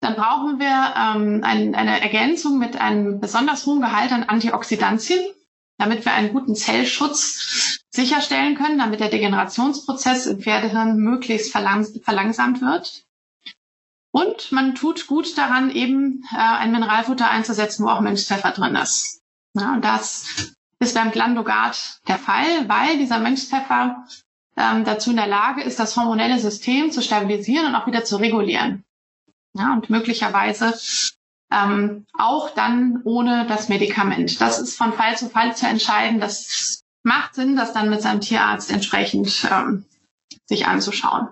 [0.00, 5.24] dann brauchen wir ähm, ein, eine Ergänzung mit einem besonders hohen Gehalt an Antioxidantien,
[5.78, 12.60] damit wir einen guten Zellschutz sicherstellen können, damit der Degenerationsprozess im Pferdehirn möglichst verlangs verlangsamt
[12.60, 13.04] wird.
[14.12, 19.20] Und man tut gut daran, eben äh, ein Mineralfutter einzusetzen, wo auch Mönchspfeffer drin ist.
[19.54, 24.06] Ja, und das ist beim Glandogat der Fall, weil dieser Mönchspfeffer
[24.56, 28.16] ähm, dazu in der Lage ist, das hormonelle System zu stabilisieren und auch wieder zu
[28.16, 28.84] regulieren.
[29.54, 30.74] Ja, und möglicherweise
[31.52, 34.40] ähm, auch dann ohne das Medikament.
[34.40, 36.20] Das ist von Fall zu Fall zu entscheiden.
[36.20, 39.84] Das macht Sinn, das dann mit seinem Tierarzt entsprechend ähm,
[40.46, 41.28] sich anzuschauen.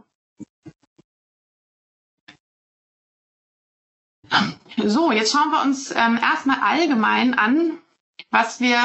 [4.77, 7.79] So, jetzt schauen wir uns ähm, erstmal allgemein an,
[8.31, 8.79] was wir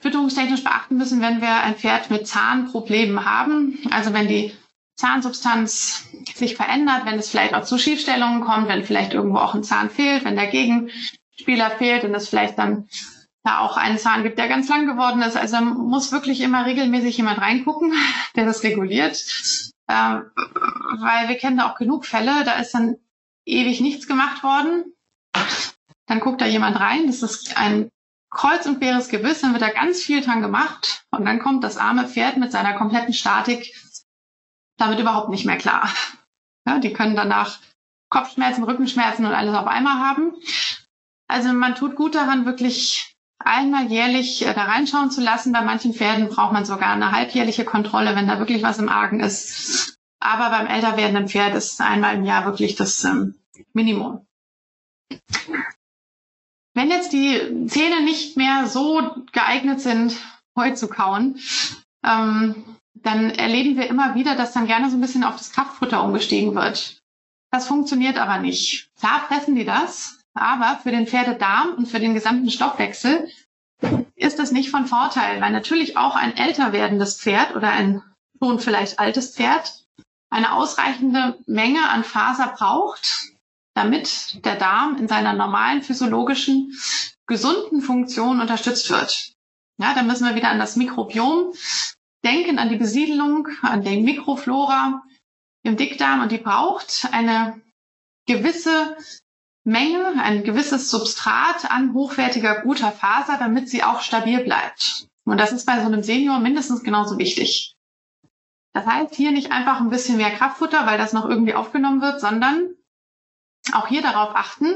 [0.00, 3.78] fütterungstechnisch beachten müssen, wenn wir ein Pferd mit Zahnproblemen haben.
[3.90, 4.54] Also wenn die
[4.96, 9.64] Zahnsubstanz sich verändert, wenn es vielleicht auch zu Schiefstellungen kommt, wenn vielleicht irgendwo auch ein
[9.64, 12.88] Zahn fehlt, wenn der Gegenspieler fehlt und es vielleicht dann
[13.44, 15.36] da auch einen Zahn gibt, der ganz lang geworden ist.
[15.36, 17.92] Also muss wirklich immer regelmäßig jemand reingucken,
[18.36, 19.24] der das reguliert.
[19.86, 20.20] Äh,
[21.00, 22.96] weil wir kennen da auch genug Fälle, da ist dann
[23.46, 24.84] ewig nichts gemacht worden.
[26.06, 27.90] Dann guckt da jemand rein, das ist ein
[28.30, 31.78] kreuz und queres Gewiss, dann wird da ganz viel dran gemacht und dann kommt das
[31.78, 33.72] arme Pferd mit seiner kompletten Statik
[34.76, 35.90] damit überhaupt nicht mehr klar.
[36.68, 37.60] Ja, die können danach
[38.10, 40.34] Kopfschmerzen, Rückenschmerzen und alles auf einmal haben.
[41.26, 45.52] Also man tut gut daran, wirklich einmal jährlich äh, da reinschauen zu lassen.
[45.52, 49.20] Bei manchen Pferden braucht man sogar eine halbjährliche Kontrolle, wenn da wirklich was im Argen
[49.20, 49.96] ist.
[50.20, 53.34] Aber beim älter werdenden Pferd ist einmal im Jahr wirklich das ähm,
[53.72, 54.26] Minimum.
[56.74, 60.16] Wenn jetzt die Zähne nicht mehr so geeignet sind,
[60.56, 61.38] Heu zu kauen,
[62.04, 66.02] ähm, dann erleben wir immer wieder, dass dann gerne so ein bisschen auf das Kraftfutter
[66.02, 66.98] umgestiegen wird.
[67.50, 68.88] Das funktioniert aber nicht.
[68.98, 73.30] Klar fressen die das, aber für den Pferdedarm und für den gesamten Stoffwechsel
[74.16, 78.02] ist das nicht von Vorteil, weil natürlich auch ein älter werdendes Pferd oder ein
[78.42, 79.84] schon vielleicht altes Pferd
[80.30, 83.32] eine ausreichende Menge an Faser braucht,
[83.74, 86.72] damit der Darm in seiner normalen physiologischen,
[87.26, 89.32] gesunden Funktion unterstützt wird.
[89.80, 91.52] Ja, dann müssen wir wieder an das Mikrobiom
[92.24, 95.02] denken, an die Besiedelung, an die Mikroflora
[95.62, 97.60] im Dickdarm und die braucht eine
[98.26, 98.96] gewisse
[99.64, 105.06] Menge, ein gewisses Substrat an hochwertiger, guter Faser, damit sie auch stabil bleibt.
[105.24, 107.74] Und das ist bei so einem Senior mindestens genauso wichtig.
[108.72, 112.20] Das heißt, hier nicht einfach ein bisschen mehr Kraftfutter, weil das noch irgendwie aufgenommen wird,
[112.20, 112.74] sondern
[113.72, 114.74] auch hier darauf achten,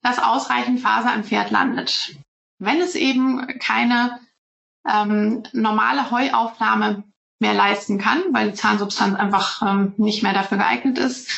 [0.00, 2.16] dass ausreichend Faser im Pferd landet.
[2.58, 4.20] Wenn es eben keine
[4.88, 7.04] ähm, normale Heuaufnahme
[7.40, 11.28] mehr leisten kann, weil die Zahnsubstanz einfach ähm, nicht mehr dafür geeignet ist,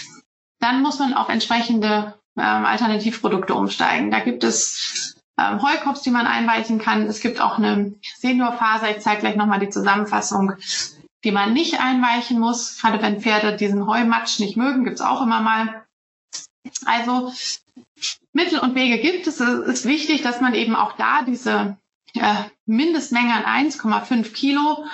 [0.60, 4.10] dann muss man auf entsprechende ähm, Alternativprodukte umsteigen.
[4.10, 7.02] Da gibt es ähm, Heukops, die man einweichen kann.
[7.06, 8.90] Es gibt auch eine Seniorfaser.
[8.90, 10.52] Ich zeige gleich nochmal die Zusammenfassung,
[11.24, 12.78] die man nicht einweichen muss.
[12.80, 15.84] Gerade wenn Pferde diesen Heumatsch nicht mögen, gibt's auch immer mal.
[16.86, 17.32] Also
[18.32, 19.40] Mittel und Wege gibt es.
[19.40, 21.76] Es ist wichtig, dass man eben auch da diese
[22.14, 24.84] äh, Mindestmenge an 1,5 Kilo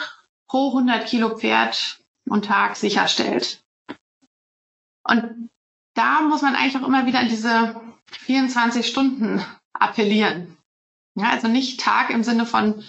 [0.49, 3.63] pro 100 Kilo Pferd und Tag sicherstellt.
[5.05, 5.51] Und
[5.95, 7.81] da muss man eigentlich auch immer wieder an diese
[8.11, 10.57] 24 Stunden appellieren.
[11.15, 12.85] Ja, also nicht Tag im Sinne von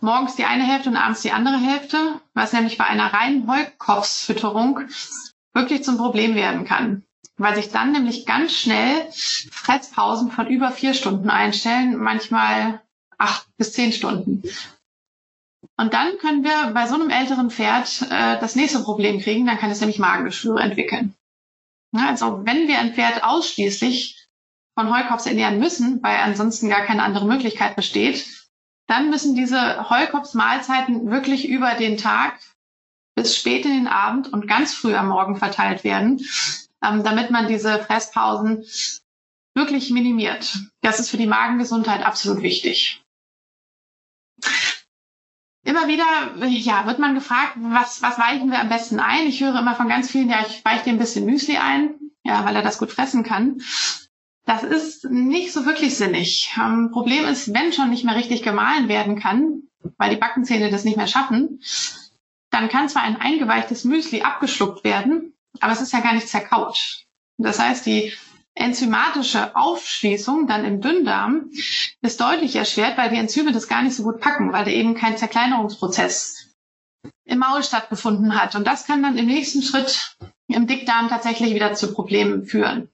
[0.00, 4.80] morgens die eine Hälfte und abends die andere Hälfte, was nämlich bei einer reinen Heukopfsfütterung
[5.52, 7.04] wirklich zum Problem werden kann.
[7.36, 9.08] Weil sich dann nämlich ganz schnell
[9.50, 12.82] Fresspausen von über vier Stunden einstellen, manchmal
[13.20, 14.42] acht bis zehn Stunden.
[15.76, 19.58] Und dann können wir bei so einem älteren Pferd äh, das nächste Problem kriegen, dann
[19.58, 21.14] kann es nämlich Magengeschwüre entwickeln.
[21.92, 24.28] Ja, also wenn wir ein Pferd ausschließlich
[24.78, 28.26] von Heukops ernähren müssen, weil ansonsten gar keine andere Möglichkeit besteht,
[28.86, 32.38] dann müssen diese Heukopfsmahlzeiten wirklich über den Tag
[33.14, 36.24] bis spät in den Abend und ganz früh am Morgen verteilt werden,
[36.84, 38.64] ähm, damit man diese Fresspausen
[39.54, 40.58] wirklich minimiert.
[40.80, 43.02] Das ist für die Magengesundheit absolut wichtig.
[45.62, 46.04] Immer wieder
[46.48, 49.26] ja, wird man gefragt, was, was weichen wir am besten ein?
[49.26, 52.44] Ich höre immer von ganz vielen, ja, ich weiche dir ein bisschen Müsli ein, ja,
[52.44, 53.60] weil er das gut fressen kann.
[54.46, 56.52] Das ist nicht so wirklich sinnig.
[56.58, 59.64] Ähm, Problem ist, wenn schon nicht mehr richtig gemahlen werden kann,
[59.98, 61.60] weil die Backenzähne das nicht mehr schaffen,
[62.50, 67.04] dann kann zwar ein eingeweichtes Müsli abgeschluckt werden, aber es ist ja gar nicht zerkaut.
[67.36, 68.12] Das heißt, die
[68.54, 71.50] enzymatische Aufschließung dann im Dünndarm
[72.02, 74.94] ist deutlich erschwert, weil die Enzyme das gar nicht so gut packen, weil da eben
[74.94, 76.48] kein Zerkleinerungsprozess
[77.24, 78.54] im Maul stattgefunden hat.
[78.56, 80.16] Und das kann dann im nächsten Schritt
[80.48, 82.90] im Dickdarm tatsächlich wieder zu Problemen führen.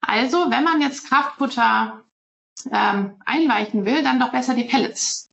[0.00, 2.04] Also, wenn man jetzt Kraftfutter
[2.72, 5.30] ähm, einweichen will, dann doch besser die Pellets.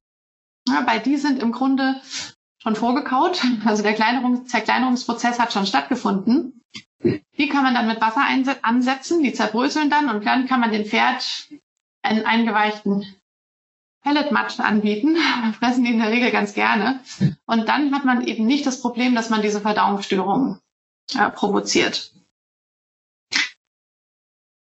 [0.68, 2.02] Ja, weil die sind im Grunde
[2.62, 3.42] schon vorgekaut.
[3.66, 3.96] Also der
[4.46, 6.62] Zerkleinerungsprozess hat schon stattgefunden.
[7.38, 8.24] Die kann man dann mit Wasser
[8.62, 11.48] ansetzen, die zerbröseln dann und dann kann man den Pferd
[12.02, 13.06] einen eingeweichten
[14.04, 15.18] Pelletmatsch anbieten.
[15.60, 17.00] Fressen die in der Regel ganz gerne.
[17.46, 20.60] Und dann hat man eben nicht das Problem, dass man diese Verdauungsstörungen
[21.18, 22.12] äh, provoziert.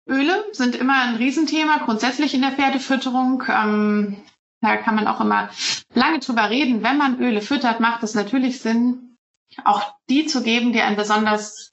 [0.08, 3.44] Öle sind immer ein Riesenthema, grundsätzlich in der Pferdefütterung.
[3.48, 4.18] Ähm,
[4.60, 5.50] da kann man auch immer
[5.94, 6.84] lange drüber reden.
[6.84, 9.18] Wenn man Öle füttert, macht es natürlich Sinn,
[9.64, 11.72] auch die zu geben, die ein besonders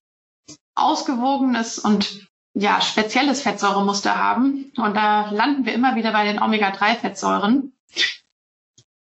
[0.78, 4.72] ausgewogenes und ja, spezielles Fettsäuremuster haben.
[4.76, 7.72] Und da landen wir immer wieder bei den Omega-3-Fettsäuren,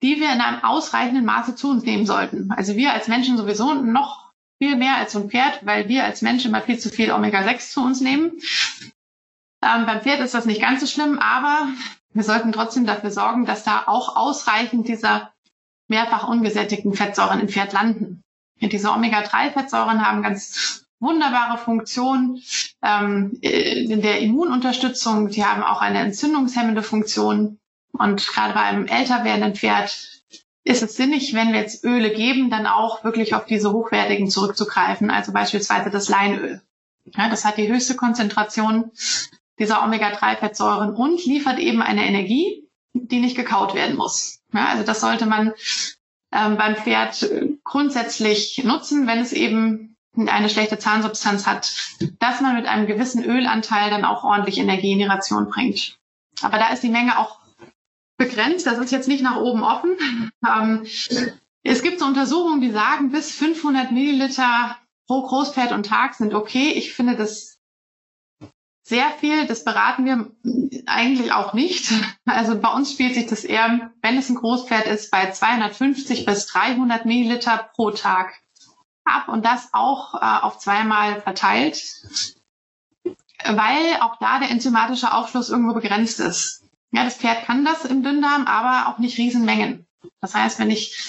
[0.03, 2.51] die wir in einem ausreichenden Maße zu uns nehmen sollten.
[2.53, 6.21] Also wir als Menschen sowieso noch viel mehr als so ein Pferd, weil wir als
[6.21, 8.33] Menschen immer viel zu viel Omega-6 zu uns nehmen.
[9.63, 11.69] Ähm, beim Pferd ist das nicht ganz so schlimm, aber
[12.13, 15.33] wir sollten trotzdem dafür sorgen, dass da auch ausreichend dieser
[15.89, 18.23] mehrfach ungesättigten Fettsäuren im Pferd landen.
[18.61, 22.41] Und diese Omega-3-Fettsäuren haben ganz wunderbare Funktion
[22.83, 25.29] ähm, in der Immununterstützung.
[25.29, 27.59] Die haben auch eine entzündungshemmende Funktion.
[27.93, 30.23] Und gerade bei einem älter werdenden Pferd
[30.65, 35.11] ist es sinnig, wenn wir jetzt Öle geben, dann auch wirklich auf diese hochwertigen zurückzugreifen,
[35.11, 36.61] also beispielsweise das Leinöl.
[37.17, 38.91] Ja, das hat die höchste Konzentration
[39.59, 44.41] dieser Omega-3-Fettsäuren und liefert eben eine Energie, die nicht gekaut werden muss.
[44.53, 45.55] Ja, also das sollte man
[46.33, 47.29] ähm, beim Pferd
[47.65, 51.73] grundsätzlich nutzen, wenn es eben eine schlechte Zahnsubstanz hat,
[52.19, 55.99] dass man mit einem gewissen Ölanteil dann auch ordentlich Energie in die Ration bringt.
[56.43, 57.39] Aber da ist die Menge auch
[58.17, 58.67] begrenzt.
[58.67, 59.97] Das ist jetzt nicht nach oben offen.
[60.47, 60.87] Ähm,
[61.65, 64.79] es gibt so Untersuchungen, die sagen, bis 500 Milliliter
[65.09, 66.71] pro Großpferd und Tag sind okay.
[66.77, 67.59] Ich finde das
[68.85, 69.47] sehr viel.
[69.47, 70.31] Das beraten wir
[70.87, 71.93] eigentlich auch nicht.
[72.25, 76.47] Also bei uns spielt sich das eher, wenn es ein Großpferd ist, bei 250 bis
[76.47, 78.33] 300 Milliliter pro Tag
[79.09, 81.83] ab und das auch äh, auf zweimal verteilt.
[83.45, 86.65] weil auch da der enzymatische Aufschluss irgendwo begrenzt ist.
[86.91, 89.87] Ja, das Pferd kann das im Dünndarm, aber auch nicht Riesenmengen.
[90.21, 91.09] Das heißt, wenn ich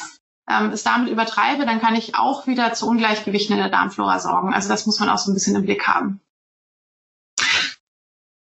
[0.50, 4.54] ähm, es damit übertreibe, dann kann ich auch wieder zu Ungleichgewichten in der Darmflora sorgen.
[4.54, 6.22] Also das muss man auch so ein bisschen im Blick haben.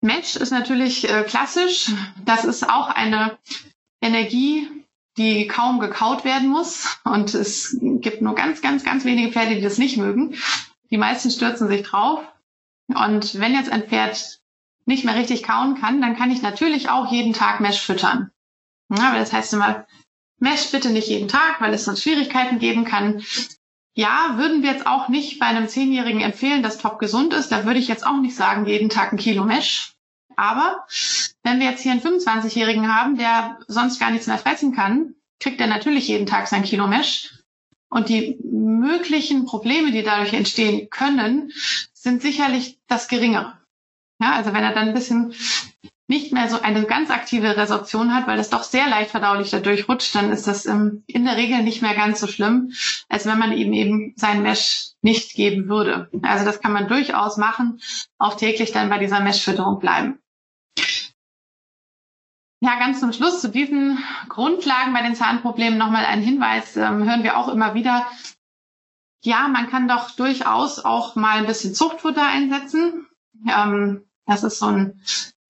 [0.01, 1.91] Mesh ist natürlich äh, klassisch.
[2.25, 3.37] Das ist auch eine
[4.01, 4.69] Energie,
[5.17, 6.99] die kaum gekaut werden muss.
[7.03, 10.35] Und es gibt nur ganz, ganz, ganz wenige Pferde, die das nicht mögen.
[10.89, 12.23] Die meisten stürzen sich drauf.
[12.87, 14.39] Und wenn jetzt ein Pferd
[14.85, 18.31] nicht mehr richtig kauen kann, dann kann ich natürlich auch jeden Tag Mesh füttern.
[18.89, 19.85] Aber das heißt immer,
[20.39, 23.23] Mesh bitte nicht jeden Tag, weil es sonst Schwierigkeiten geben kann.
[23.95, 27.51] Ja, würden wir jetzt auch nicht bei einem Zehnjährigen empfehlen, das top gesund ist.
[27.51, 29.92] Da würde ich jetzt auch nicht sagen, jeden Tag ein Kilo Mesh.
[30.35, 30.85] Aber
[31.43, 35.59] wenn wir jetzt hier einen 25-Jährigen haben, der sonst gar nichts mehr fressen kann, kriegt
[35.59, 37.33] er natürlich jeden Tag sein Kilo Mesh.
[37.89, 41.51] Und die möglichen Probleme, die dadurch entstehen können,
[41.93, 43.59] sind sicherlich das Geringere.
[44.19, 45.33] Ja, also wenn er dann ein bisschen
[46.07, 49.87] nicht mehr so eine ganz aktive Resorption hat, weil das doch sehr leicht verdaulich dadurch
[49.87, 52.71] rutscht, dann ist das ähm, in der Regel nicht mehr ganz so schlimm,
[53.09, 56.09] als wenn man ihm eben sein Mesh nicht geben würde.
[56.21, 57.79] Also das kann man durchaus machen,
[58.17, 60.19] auch täglich dann bei dieser Meshfütterung bleiben.
[62.65, 67.23] Ja, ganz zum Schluss zu diesen Grundlagen bei den Zahnproblemen nochmal ein Hinweis, ähm, hören
[67.23, 68.07] wir auch immer wieder.
[69.21, 73.05] Ja, man kann doch durchaus auch mal ein bisschen Zuchtfutter einsetzen.
[73.49, 75.01] Ähm, das ist so ein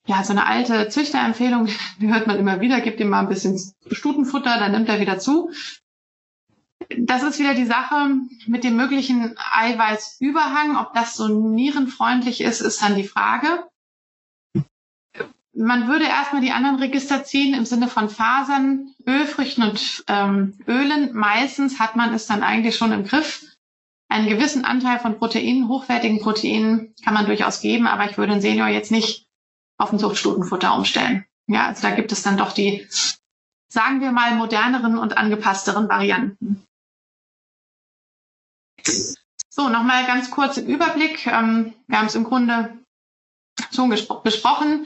[0.06, 1.70] ja, so eine alte Züchterempfehlung,
[2.02, 3.60] die hört man immer wieder, gibt ihm mal ein bisschen
[3.92, 5.52] Stutenfutter, dann nimmt er wieder zu.
[6.98, 8.16] Das ist wieder die Sache
[8.48, 10.78] mit dem möglichen Eiweißüberhang.
[10.78, 13.66] Ob das so nierenfreundlich ist, ist dann die Frage
[15.56, 21.14] man würde erstmal die anderen Register ziehen im Sinne von Fasern, Ölfrüchten und ähm, Ölen.
[21.14, 23.46] Meistens hat man es dann eigentlich schon im Griff.
[24.10, 28.42] Einen gewissen Anteil von Proteinen, hochwertigen Proteinen kann man durchaus geben, aber ich würde einen
[28.42, 29.28] Senior jetzt nicht
[29.78, 31.26] auf ein Zuchtstutenfutter umstellen.
[31.48, 32.88] Ja, also da gibt es dann doch die,
[33.70, 36.64] sagen wir mal, moderneren und angepassteren Varianten.
[39.50, 41.28] So, nochmal ganz kurz im Überblick.
[41.28, 42.78] Ähm, wir haben es im Grunde
[43.72, 44.86] schon besprochen.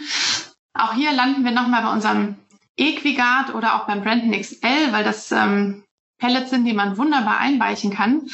[0.77, 2.35] Auch hier landen wir nochmal bei unserem
[2.77, 5.83] Equigard oder auch beim Brandon XL, weil das ähm,
[6.19, 8.29] Pellets sind, die man wunderbar einweichen kann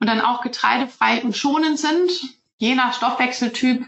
[0.00, 2.10] und dann auch getreidefrei und schonend sind.
[2.58, 3.86] Je nach Stoffwechseltyp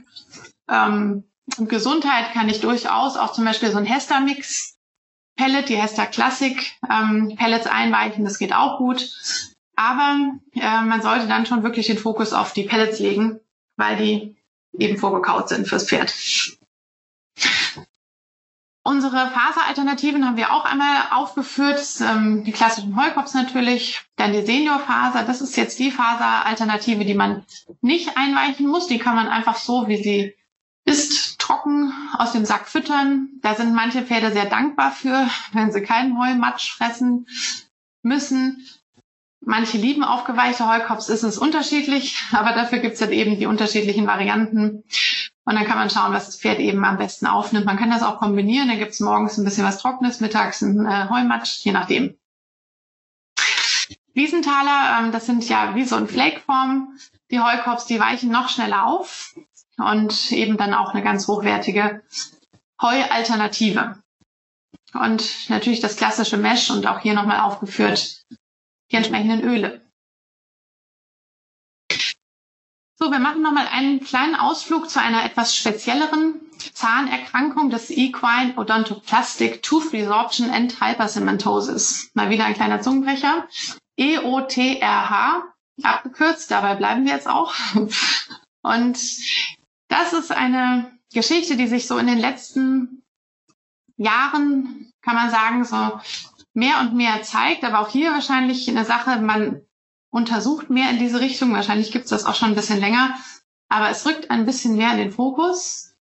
[0.68, 1.24] ähm,
[1.56, 4.76] und Gesundheit kann ich durchaus auch zum Beispiel so ein Hester-Mix
[5.37, 9.08] Pellet, die Hester Classic ähm, Pellets einweichen, das geht auch gut.
[9.76, 13.38] Aber äh, man sollte dann schon wirklich den Fokus auf die Pellets legen,
[13.76, 14.37] weil die
[14.76, 16.12] eben vorgekaut sind fürs Pferd.
[18.88, 21.79] Unsere Faseralternativen haben wir auch einmal aufgeführt.
[22.01, 25.24] Ähm, die klassischen Heukops natürlich, dann die Seniorfaser.
[25.24, 27.44] Das ist jetzt die Faseralternative, die man
[27.83, 28.87] nicht einweichen muss.
[28.87, 30.35] Die kann man einfach so, wie sie
[30.87, 33.29] ist, trocken aus dem Sack füttern.
[33.42, 37.27] Da sind manche Pferde sehr dankbar für, wenn sie keinen Heumatsch fressen
[38.01, 38.66] müssen.
[39.42, 44.07] Manche lieben aufgeweichte Heukops, ist es unterschiedlich, aber dafür gibt es dann eben die unterschiedlichen
[44.07, 44.83] Varianten.
[45.48, 47.64] Und dann kann man schauen, was das Pferd eben am besten aufnimmt.
[47.64, 48.68] Man kann das auch kombinieren.
[48.68, 52.18] Da gibt es morgens ein bisschen was Trockenes, mittags ein äh, Heumatsch, je nachdem.
[54.12, 56.98] Wiesenthaler, ähm, das sind ja wie so ein Flakeform.
[57.30, 59.37] Die Heukops, die weichen noch schneller auf
[59.78, 62.02] und eben dann auch eine ganz hochwertige
[62.82, 64.02] Heualternative.
[64.92, 68.22] Und natürlich das klassische Mesh und auch hier nochmal aufgeführt
[68.90, 69.80] die entsprechenden Öle.
[73.00, 76.40] So, wir machen nochmal einen kleinen Ausflug zu einer etwas spezielleren
[76.72, 82.11] Zahnerkrankung des Equine Odontoplastic Tooth Resorption and Hypercementosis.
[82.14, 83.46] Mal wieder ein kleiner Zungenbrecher.
[83.96, 85.44] EOTRH,
[85.80, 87.54] abgekürzt, dabei bleiben wir jetzt auch.
[88.62, 88.98] Und
[89.87, 93.04] das ist eine Geschichte, die sich so in den letzten
[93.96, 96.00] Jahren, kann man sagen, so
[96.52, 99.62] mehr und mehr zeigt, aber auch hier wahrscheinlich eine Sache, man
[100.11, 101.52] untersucht mehr in diese Richtung.
[101.52, 103.14] Wahrscheinlich gibt es das auch schon ein bisschen länger,
[103.68, 105.94] aber es rückt ein bisschen mehr in den Fokus.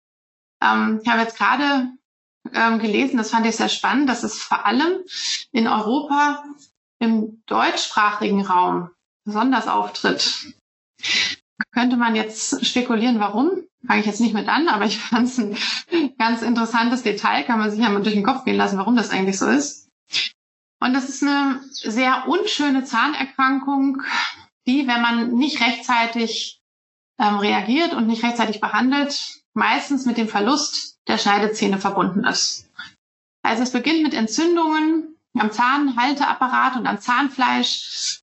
[0.61, 1.89] Ähm, ich habe jetzt gerade
[2.53, 4.99] ähm, gelesen, das fand ich sehr spannend, dass es vor allem
[5.51, 6.43] in Europa
[6.99, 8.89] im deutschsprachigen Raum
[9.25, 10.53] besonders auftritt.
[11.73, 13.51] Könnte man jetzt spekulieren, warum?
[13.85, 15.57] Fange ich jetzt nicht mit an, aber ich fand es ein
[16.17, 19.09] ganz interessantes Detail, kann man sich ja mal durch den Kopf gehen lassen, warum das
[19.11, 19.89] eigentlich so ist.
[20.79, 24.03] Und das ist eine sehr unschöne Zahnerkrankung,
[24.67, 26.61] die, wenn man nicht rechtzeitig
[27.19, 32.69] ähm, reagiert und nicht rechtzeitig behandelt, meistens mit dem Verlust der Schneidezähne verbunden ist.
[33.41, 38.21] Also es beginnt mit Entzündungen am Zahnhalteapparat und am Zahnfleisch.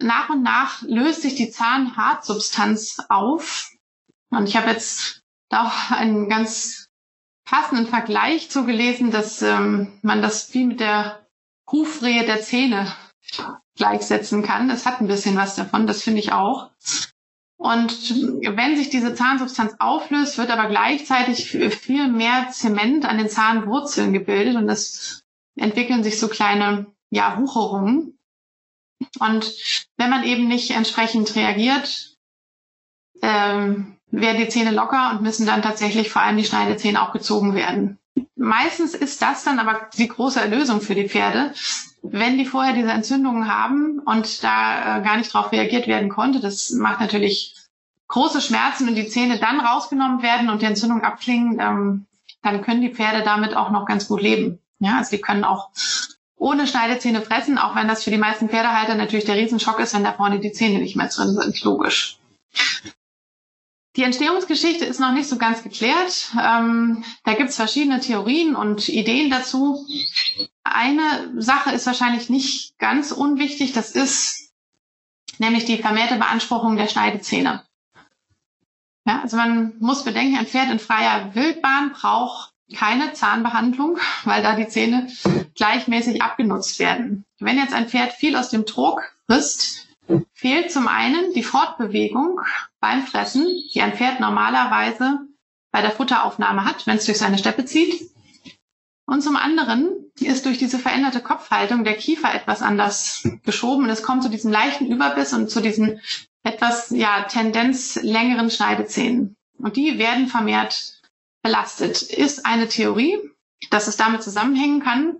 [0.00, 3.70] Nach und nach löst sich die Zahnhartsubstanz auf.
[4.30, 6.88] Und ich habe jetzt da auch einen ganz
[7.44, 11.23] passenden Vergleich zugelesen, dass ähm, man das wie mit der
[11.70, 12.92] Hufrehe der Zähne
[13.76, 14.70] gleichsetzen kann.
[14.70, 16.70] Es hat ein bisschen was davon, das finde ich auch.
[17.56, 24.12] Und wenn sich diese Zahnsubstanz auflöst, wird aber gleichzeitig viel mehr Zement an den Zahnwurzeln
[24.12, 25.24] gebildet und es
[25.56, 28.18] entwickeln sich so kleine ja, Wucherungen.
[29.18, 29.54] Und
[29.96, 32.16] wenn man eben nicht entsprechend reagiert,
[33.22, 37.54] ähm, werden die Zähne locker und müssen dann tatsächlich vor allem die Schneidezähne auch gezogen
[37.54, 37.98] werden.
[38.36, 41.54] Meistens ist das dann aber die große Erlösung für die Pferde.
[42.02, 46.40] Wenn die vorher diese Entzündungen haben und da äh, gar nicht darauf reagiert werden konnte,
[46.40, 47.56] das macht natürlich
[48.08, 52.06] große Schmerzen und die Zähne dann rausgenommen werden und die Entzündung abklingen, ähm,
[52.42, 54.58] dann können die Pferde damit auch noch ganz gut leben.
[54.78, 55.70] Ja, also die können auch
[56.36, 60.04] ohne Schneidezähne fressen, auch wenn das für die meisten Pferdehalter natürlich der Riesenschock ist, wenn
[60.04, 62.18] da vorne die Zähne nicht mehr drin sind, logisch.
[63.96, 66.32] Die Entstehungsgeschichte ist noch nicht so ganz geklärt.
[66.40, 69.86] Ähm, da gibt es verschiedene Theorien und Ideen dazu.
[70.64, 73.72] Eine Sache ist wahrscheinlich nicht ganz unwichtig.
[73.72, 74.52] Das ist
[75.38, 77.62] nämlich die vermehrte Beanspruchung der Schneidezähne.
[79.06, 84.56] Ja, also man muss bedenken, ein Pferd in freier Wildbahn braucht keine Zahnbehandlung, weil da
[84.56, 85.08] die Zähne
[85.54, 87.24] gleichmäßig abgenutzt werden.
[87.38, 89.88] Wenn jetzt ein Pferd viel aus dem Trog frisst,
[90.32, 92.40] fehlt zum einen die Fortbewegung
[92.84, 95.20] beim Fressen, die ein Pferd normalerweise
[95.72, 98.10] bei der Futteraufnahme hat, wenn es durch seine Steppe zieht.
[99.06, 99.88] Und zum anderen
[100.20, 103.88] ist durch diese veränderte Kopfhaltung der Kiefer etwas anders geschoben.
[103.88, 105.98] es kommt zu diesem leichten Überbiss und zu diesen
[106.42, 109.34] etwas, ja, Tendenz längeren Schneidezähnen.
[109.56, 111.00] Und die werden vermehrt
[111.42, 112.02] belastet.
[112.02, 113.16] Ist eine Theorie,
[113.70, 115.16] dass es damit zusammenhängen kann.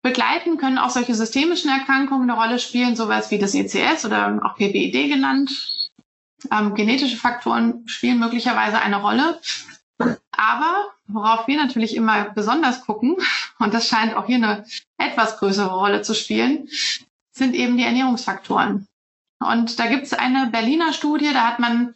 [0.00, 4.56] Begleiten können auch solche systemischen Erkrankungen eine Rolle spielen, sowas wie das ECS oder auch
[4.56, 5.75] PBID genannt.
[6.50, 9.40] Ähm, genetische Faktoren spielen möglicherweise eine Rolle.
[10.30, 13.16] Aber worauf wir natürlich immer besonders gucken,
[13.58, 14.64] und das scheint auch hier eine
[14.98, 16.68] etwas größere Rolle zu spielen,
[17.32, 18.86] sind eben die Ernährungsfaktoren.
[19.38, 21.94] Und da gibt es eine Berliner Studie, da hat man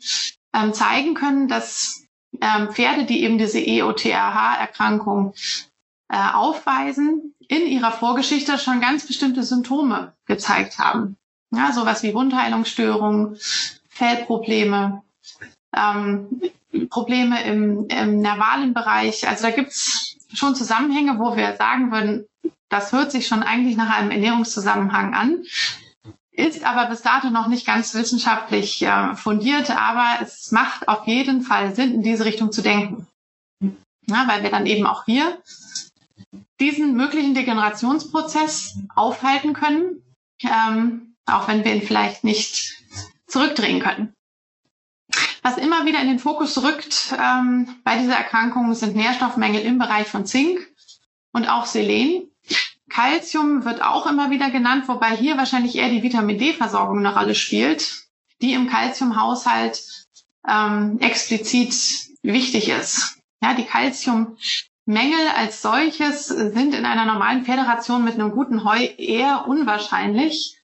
[0.55, 2.05] ähm, zeigen können, dass
[2.41, 5.35] ähm, Pferde, die eben diese EOTRH-Erkrankung
[6.09, 11.17] äh, aufweisen, in ihrer Vorgeschichte schon ganz bestimmte Symptome gezeigt haben.
[11.53, 13.37] Ja, sowas wie Wundheilungsstörungen,
[14.01, 15.03] Fellprobleme,
[15.77, 16.41] ähm,
[16.89, 19.29] Probleme im, im nervalen Bereich.
[19.29, 22.25] Also da gibt's schon Zusammenhänge, wo wir sagen würden,
[22.71, 25.45] das hört sich schon eigentlich nach einem Ernährungszusammenhang an,
[26.33, 31.43] ist aber bis dato noch nicht ganz wissenschaftlich äh, fundiert, aber es macht auf jeden
[31.43, 33.07] Fall Sinn, in diese Richtung zu denken.
[34.07, 35.39] Ja, weil wir dann eben auch hier
[36.59, 40.03] diesen möglichen Degenerationsprozess aufhalten können,
[40.43, 42.80] ähm, auch wenn wir ihn vielleicht nicht
[43.31, 44.15] zurückdrehen können.
[45.43, 50.07] Was immer wieder in den Fokus rückt ähm, bei dieser Erkrankung sind Nährstoffmängel im Bereich
[50.07, 50.69] von Zink
[51.33, 52.31] und auch Selen.
[52.91, 57.35] Calcium wird auch immer wieder genannt, wobei hier wahrscheinlich eher die Vitamin D-Versorgung eine Rolle
[57.35, 58.05] spielt,
[58.43, 60.07] die im Calciumhaushalt
[60.47, 61.75] ähm, explizit
[62.23, 63.19] wichtig ist.
[63.43, 64.37] Ja, die Calcium
[64.85, 70.60] Mängel als solches sind in einer normalen Pferderation mit einem guten Heu eher unwahrscheinlich.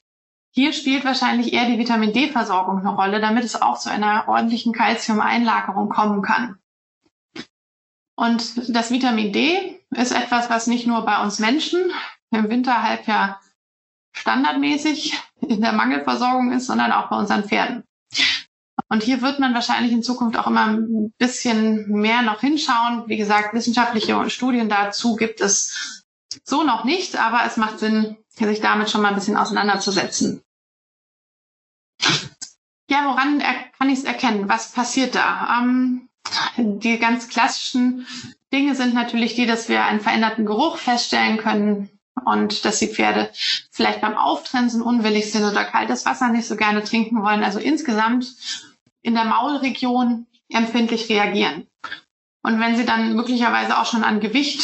[0.58, 4.72] Hier spielt wahrscheinlich eher die Vitamin D-Versorgung eine Rolle, damit es auch zu einer ordentlichen
[4.72, 6.58] Calcium-Einlagerung kommen kann.
[8.16, 11.92] Und das Vitamin D ist etwas, was nicht nur bei uns Menschen
[12.30, 13.38] im Winterhalbjahr
[14.16, 17.84] standardmäßig in der Mangelversorgung ist, sondern auch bei unseren Pferden.
[18.88, 23.02] Und hier wird man wahrscheinlich in Zukunft auch immer ein bisschen mehr noch hinschauen.
[23.08, 26.04] Wie gesagt, wissenschaftliche Studien dazu gibt es
[26.44, 30.42] so noch nicht, aber es macht Sinn, sich damit schon mal ein bisschen auseinanderzusetzen.
[32.88, 33.42] Ja, woran
[33.78, 34.48] kann ich es erkennen?
[34.48, 35.58] Was passiert da?
[35.58, 36.08] Ähm,
[36.56, 38.06] die ganz klassischen
[38.52, 41.90] Dinge sind natürlich die, dass wir einen veränderten Geruch feststellen können
[42.24, 43.30] und dass die Pferde
[43.70, 47.42] vielleicht beim Auftrensen unwillig sind oder kaltes Wasser nicht so gerne trinken wollen.
[47.42, 48.26] Also insgesamt
[49.02, 51.66] in der Maulregion empfindlich reagieren.
[52.42, 54.62] Und wenn sie dann möglicherweise auch schon an Gewicht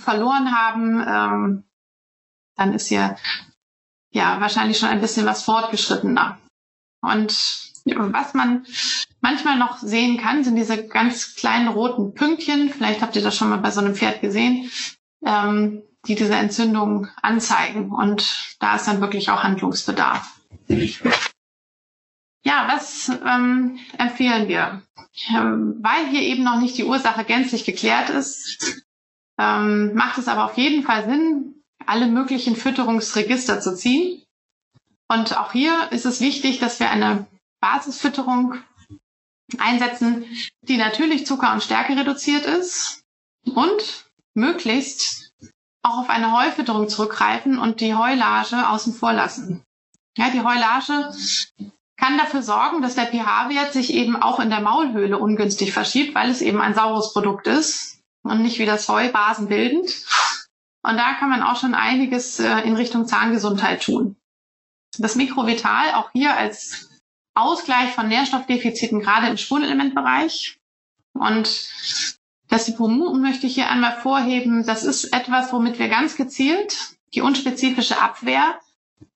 [0.00, 1.64] verloren haben, ähm,
[2.56, 3.16] dann ist hier
[4.10, 6.38] ja wahrscheinlich schon ein bisschen was fortgeschrittener.
[7.00, 8.66] Und was man
[9.20, 12.70] manchmal noch sehen kann, sind diese ganz kleinen roten Pünktchen.
[12.70, 14.70] Vielleicht habt ihr das schon mal bei so einem Pferd gesehen,
[15.24, 17.90] ähm, die diese Entzündung anzeigen.
[17.92, 20.40] Und da ist dann wirklich auch Handlungsbedarf.
[22.44, 24.82] Ja, was ähm, empfehlen wir?
[25.30, 28.84] Ähm, weil hier eben noch nicht die Ursache gänzlich geklärt ist,
[29.38, 34.22] ähm, macht es aber auf jeden Fall Sinn, alle möglichen Fütterungsregister zu ziehen.
[35.08, 37.26] Und auch hier ist es wichtig, dass wir eine
[37.60, 38.58] Basisfütterung
[39.58, 40.24] einsetzen,
[40.62, 43.02] die natürlich Zucker und Stärke reduziert ist
[43.44, 45.32] und möglichst
[45.82, 49.64] auch auf eine Heufütterung zurückgreifen und die Heulage außen vor lassen.
[50.16, 51.12] Ja, die Heulage
[51.96, 56.30] kann dafür sorgen, dass der pH-Wert sich eben auch in der Maulhöhle ungünstig verschiebt, weil
[56.30, 59.88] es eben ein saures Produkt ist und nicht wie das Heu basenbildend.
[60.82, 64.16] Und da kann man auch schon einiges äh, in Richtung Zahngesundheit tun.
[64.98, 66.90] Das Mikrovital auch hier als
[67.34, 70.58] Ausgleich von Nährstoffdefiziten, gerade im Spurenelementbereich.
[71.12, 71.70] Und
[72.48, 74.64] das Hypomuten möchte ich hier einmal vorheben.
[74.64, 76.76] Das ist etwas, womit wir ganz gezielt
[77.14, 78.58] die unspezifische Abwehr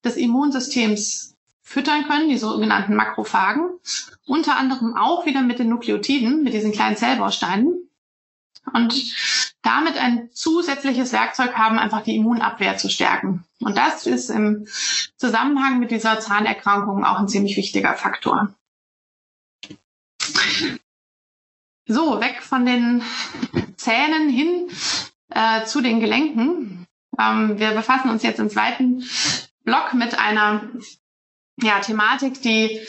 [0.04, 3.78] des Immunsystems füttern können, die sogenannten Makrophagen.
[4.26, 7.79] Unter anderem auch wieder mit den Nukleotiden, mit diesen kleinen Zellbausteinen.
[8.72, 8.94] Und
[9.62, 13.44] damit ein zusätzliches Werkzeug haben, einfach die Immunabwehr zu stärken.
[13.60, 14.66] Und das ist im
[15.16, 18.54] Zusammenhang mit dieser Zahnerkrankung auch ein ziemlich wichtiger Faktor.
[21.86, 23.02] So, weg von den
[23.76, 24.68] Zähnen hin
[25.30, 26.86] äh, zu den Gelenken.
[27.18, 29.04] Ähm, wir befassen uns jetzt im zweiten
[29.64, 30.68] Block mit einer
[31.60, 32.80] ja, Thematik, die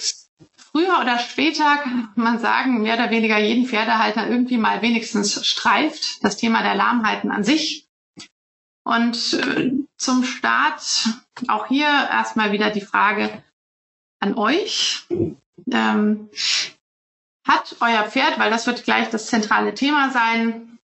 [0.71, 6.23] früher oder später, kann man sagen, mehr oder weniger jeden Pferdehalter irgendwie mal wenigstens streift.
[6.23, 7.87] Das Thema der Lahmheiten an sich.
[8.83, 10.81] Und äh, zum Start
[11.47, 13.43] auch hier erstmal wieder die Frage
[14.19, 15.05] an euch.
[15.71, 16.29] Ähm,
[17.47, 20.79] hat euer Pferd, weil das wird gleich das zentrale Thema sein,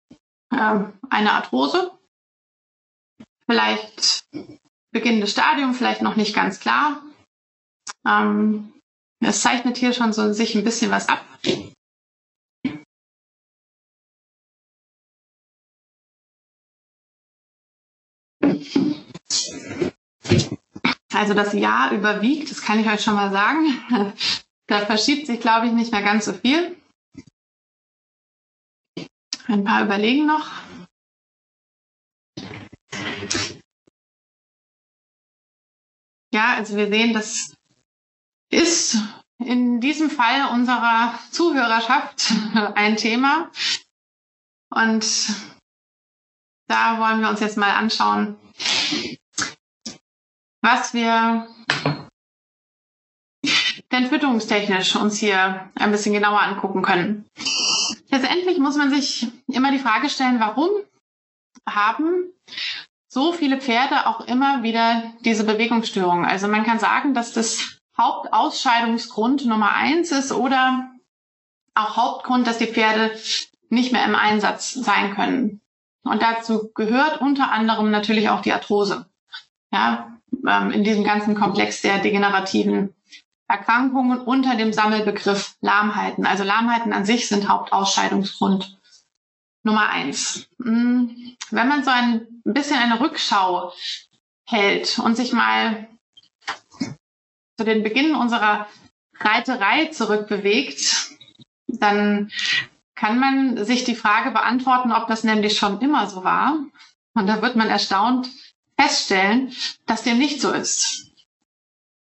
[0.53, 1.93] ähm, eine Arthrose?
[3.47, 4.25] Vielleicht
[4.91, 7.03] beginnendes Stadium, vielleicht noch nicht ganz klar.
[8.07, 8.74] Ähm,
[9.25, 11.25] es zeichnet hier schon so sich ein bisschen was ab.
[21.13, 24.13] Also das Ja überwiegt, das kann ich euch schon mal sagen.
[24.67, 26.75] Da verschiebt sich, glaube ich, nicht mehr ganz so viel.
[29.47, 30.51] Ein paar überlegen noch.
[36.33, 37.55] Ja, also wir sehen, das
[38.55, 38.99] ist
[39.39, 42.33] in diesem Fall unserer Zuhörerschaft
[42.75, 43.51] ein Thema.
[44.71, 45.05] Und
[46.69, 48.37] da wollen wir uns jetzt mal anschauen,
[50.63, 51.47] was wir
[53.93, 57.27] denn fütterungstechnisch uns hier ein bisschen genauer angucken können.
[58.11, 60.71] Letztendlich muss man sich immer die Frage stellen, warum
[61.69, 62.33] haben
[63.09, 66.25] so viele Pferde auch immer wieder diese Bewegungsstörungen?
[66.25, 70.91] Also man kann sagen, dass das Hauptausscheidungsgrund Nummer eins ist oder
[71.75, 73.17] auch Hauptgrund, dass die Pferde
[73.69, 75.61] nicht mehr im Einsatz sein können.
[76.03, 79.07] Und dazu gehört unter anderem natürlich auch die Arthrose.
[79.73, 82.95] Ja, ähm, in diesem ganzen Komplex der degenerativen
[83.49, 86.27] Erkrankungen unter dem Sammelbegriff Lahmheiten.
[86.27, 88.79] Also Lahmheiten an sich sind Hauptausscheidungsgrund
[89.63, 90.49] Nummer eins.
[90.63, 93.73] Hm, wenn man so ein bisschen eine Rückschau
[94.47, 95.89] hält und sich mal
[97.57, 98.67] zu den Beginn unserer
[99.21, 101.11] Reiterei zurückbewegt,
[101.69, 102.31] dann
[102.95, 106.57] kann man sich die Frage beantworten, ob das nämlich schon immer so war.
[107.15, 108.29] Und da wird man erstaunt
[108.79, 109.53] feststellen,
[109.87, 111.13] dass dem nicht so ist.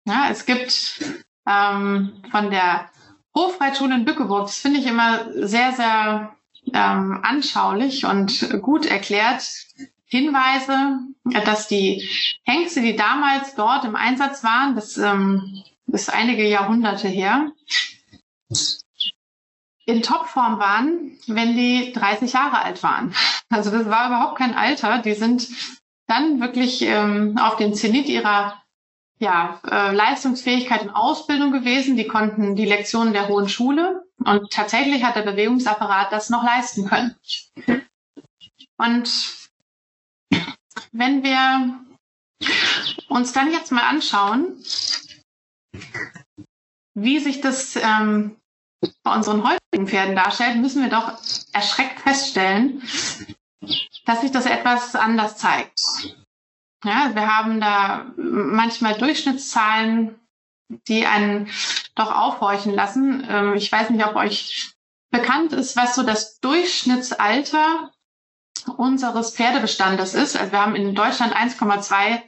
[0.05, 0.99] Ja, es gibt
[1.47, 2.89] ähm, von der
[3.35, 6.35] Hofreitschule in Bückeburg, das finde ich immer sehr, sehr
[6.73, 9.43] ähm, anschaulich und gut erklärt,
[10.11, 10.99] Hinweise,
[11.45, 12.07] dass die
[12.43, 17.51] Hengste, die damals dort im Einsatz waren, das ähm, ist einige Jahrhunderte her,
[19.85, 23.15] in Topform waren, wenn die 30 Jahre alt waren.
[23.49, 24.99] Also das war überhaupt kein Alter.
[24.99, 25.47] Die sind
[26.07, 28.61] dann wirklich ähm, auf dem Zenit ihrer
[29.19, 31.95] ja, äh, Leistungsfähigkeit und Ausbildung gewesen.
[31.95, 36.87] Die konnten die Lektionen der Hohen Schule und tatsächlich hat der Bewegungsapparat das noch leisten
[36.87, 37.15] können.
[38.77, 39.40] Und
[40.91, 41.79] wenn wir
[43.07, 44.63] uns dann jetzt mal anschauen,
[46.93, 48.37] wie sich das ähm,
[49.03, 51.13] bei unseren heutigen Pferden darstellt, müssen wir doch
[51.53, 52.81] erschreckt feststellen,
[54.05, 55.79] dass sich das etwas anders zeigt.
[56.83, 60.19] Ja, wir haben da manchmal Durchschnittszahlen,
[60.87, 61.47] die einen
[61.95, 63.25] doch aufhorchen lassen.
[63.29, 64.71] Ähm, ich weiß nicht, ob euch
[65.11, 67.91] bekannt ist, was so das Durchschnittsalter
[68.67, 70.37] unseres Pferdebestandes ist.
[70.37, 72.21] Also wir haben in Deutschland 1,2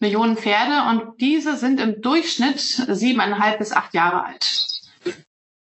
[0.00, 4.66] Millionen Pferde und diese sind im Durchschnitt siebeneinhalb bis acht Jahre alt.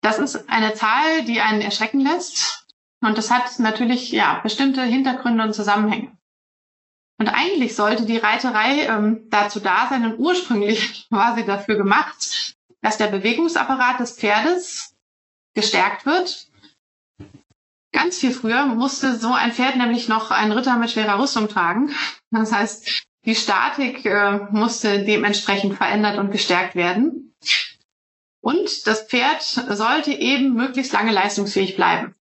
[0.02, 2.66] Das ist eine Zahl, die einen erschrecken lässt.
[3.02, 6.16] Und das hat natürlich ja bestimmte Hintergründe und Zusammenhänge.
[7.18, 12.54] Und eigentlich sollte die Reiterei ähm, dazu da sein und ursprünglich war sie dafür gemacht,
[12.80, 14.94] dass der Bewegungsapparat des Pferdes
[15.54, 16.49] gestärkt wird.
[17.92, 21.94] Ganz viel früher musste so ein Pferd nämlich noch einen Ritter mit schwerer Rüstung tragen.
[22.30, 27.34] Das heißt, die Statik äh, musste dementsprechend verändert und gestärkt werden.
[28.40, 32.14] Und das Pferd sollte eben möglichst lange leistungsfähig bleiben.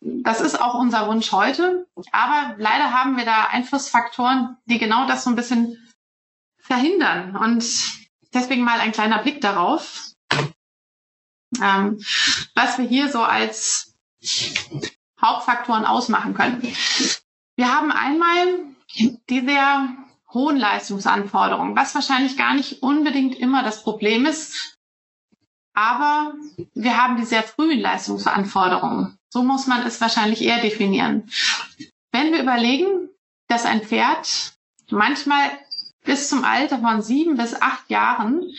[0.00, 1.86] Das ist auch unser Wunsch heute.
[2.12, 5.78] Aber leider haben wir da Einflussfaktoren, die genau das so ein bisschen
[6.58, 7.36] verhindern.
[7.36, 7.64] Und
[8.32, 10.12] deswegen mal ein kleiner Blick darauf,
[11.60, 11.98] ähm,
[12.54, 13.91] was wir hier so als
[15.20, 16.62] Hauptfaktoren ausmachen können.
[17.56, 18.60] Wir haben einmal
[19.28, 19.88] die sehr
[20.32, 24.78] hohen Leistungsanforderungen, was wahrscheinlich gar nicht unbedingt immer das Problem ist,
[25.74, 26.34] aber
[26.74, 29.18] wir haben die sehr frühen Leistungsanforderungen.
[29.30, 31.30] So muss man es wahrscheinlich eher definieren.
[32.10, 33.08] Wenn wir überlegen,
[33.48, 34.54] dass ein Pferd
[34.90, 35.50] manchmal
[36.04, 38.50] bis zum Alter von sieben bis acht Jahren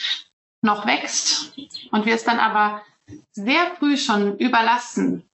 [0.61, 1.53] noch wächst
[1.91, 2.82] und wir es dann aber
[3.32, 5.30] sehr früh schon überlasten,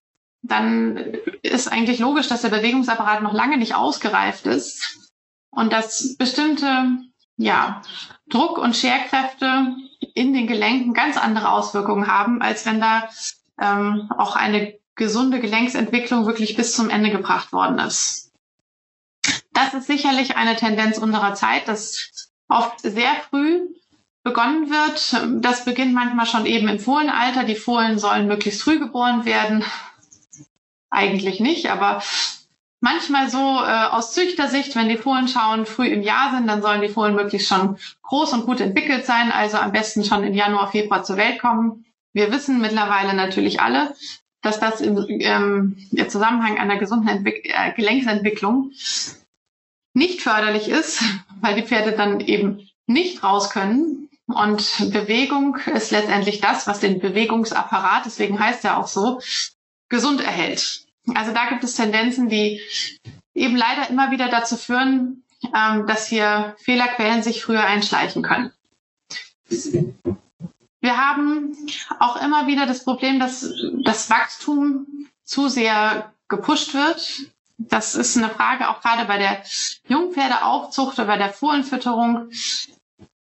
[0.50, 0.98] dann
[1.42, 5.10] ist eigentlich logisch, dass der Bewegungsapparat noch lange nicht ausgereift ist
[5.52, 6.98] und dass bestimmte
[7.38, 7.82] ja,
[8.30, 9.76] Druck- und Scherkräfte
[10.14, 13.10] in den Gelenken ganz andere Auswirkungen haben, als wenn da
[13.60, 18.32] ähm, auch eine gesunde Gelenksentwicklung wirklich bis zum Ende gebracht worden ist.
[19.54, 23.62] Das ist sicherlich eine Tendenz unserer Zeit, dass oft sehr früh
[24.24, 25.44] begonnen wird.
[25.44, 27.44] Das beginnt manchmal schon eben im Fohlenalter.
[27.44, 29.64] Die Fohlen sollen möglichst früh geboren werden.
[30.90, 32.02] Eigentlich nicht, aber
[32.82, 36.82] manchmal so äh, aus Züchtersicht, wenn die Fohlen schauen, früh im Jahr sind, dann sollen
[36.82, 40.72] die Fohlen möglichst schon groß und gut entwickelt sein, also am besten schon im Januar,
[40.72, 41.86] Februar zur Welt kommen.
[42.14, 43.94] Wir wissen mittlerweile natürlich alle,
[44.42, 48.72] dass das im, ähm, im Zusammenhang einer gesunden Entwick äh, Gelenksentwicklung
[49.94, 51.04] nicht förderlich ist,
[51.42, 54.10] weil die Pferde dann eben nicht raus können.
[54.28, 59.20] Und Bewegung ist letztendlich das, was den Bewegungsapparat, deswegen heißt er auch so,
[59.90, 60.86] gesund erhält.
[61.16, 62.62] Also da gibt es Tendenzen, die
[63.34, 65.24] eben leider immer wieder dazu führen,
[65.56, 68.52] ähm, dass hier Fehlerquellen sich früher einschleichen können.
[70.82, 71.56] Wir haben
[72.00, 73.52] auch immer wieder das Problem, dass
[73.84, 77.32] das Wachstum zu sehr gepusht wird.
[77.58, 79.44] Das ist eine Frage auch gerade bei der
[79.88, 82.30] Jungpferdeaufzucht oder bei der Fohlenfütterung.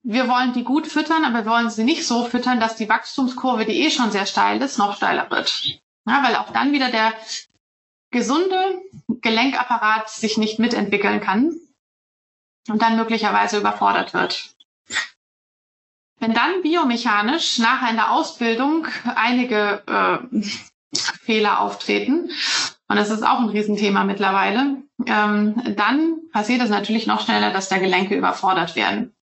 [0.02, 3.64] Wir wollen die gut füttern, aber wir wollen sie nicht so füttern, dass die Wachstumskurve,
[3.66, 5.80] die eh schon sehr steil ist, noch steiler wird.
[6.07, 7.12] Ja, weil auch dann wieder der
[8.11, 11.54] gesunde Gelenkapparat sich nicht mitentwickeln kann
[12.68, 14.54] und dann möglicherweise überfordert wird.
[16.18, 18.86] Wenn dann biomechanisch nachher in der Ausbildung
[19.16, 20.46] einige äh,
[20.96, 22.30] Fehler auftreten,
[22.88, 27.68] und das ist auch ein Riesenthema mittlerweile, ähm, dann passiert es natürlich noch schneller, dass
[27.68, 29.15] da Gelenke überfordert werden.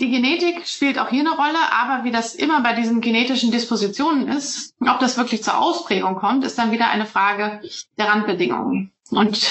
[0.00, 4.28] Die Genetik spielt auch hier eine Rolle, aber wie das immer bei diesen genetischen Dispositionen
[4.28, 7.60] ist, ob das wirklich zur Ausprägung kommt, ist dann wieder eine Frage
[7.98, 8.92] der Randbedingungen.
[9.10, 9.46] Und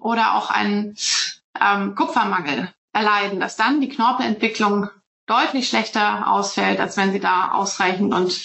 [0.00, 0.96] oder auch einen
[1.60, 4.88] ähm, Kupfermangel erleiden, dass dann die Knorpelentwicklung
[5.26, 8.40] deutlich schlechter ausfällt, als wenn sie da ausreichend und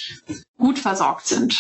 [0.58, 1.60] gut versorgt sind.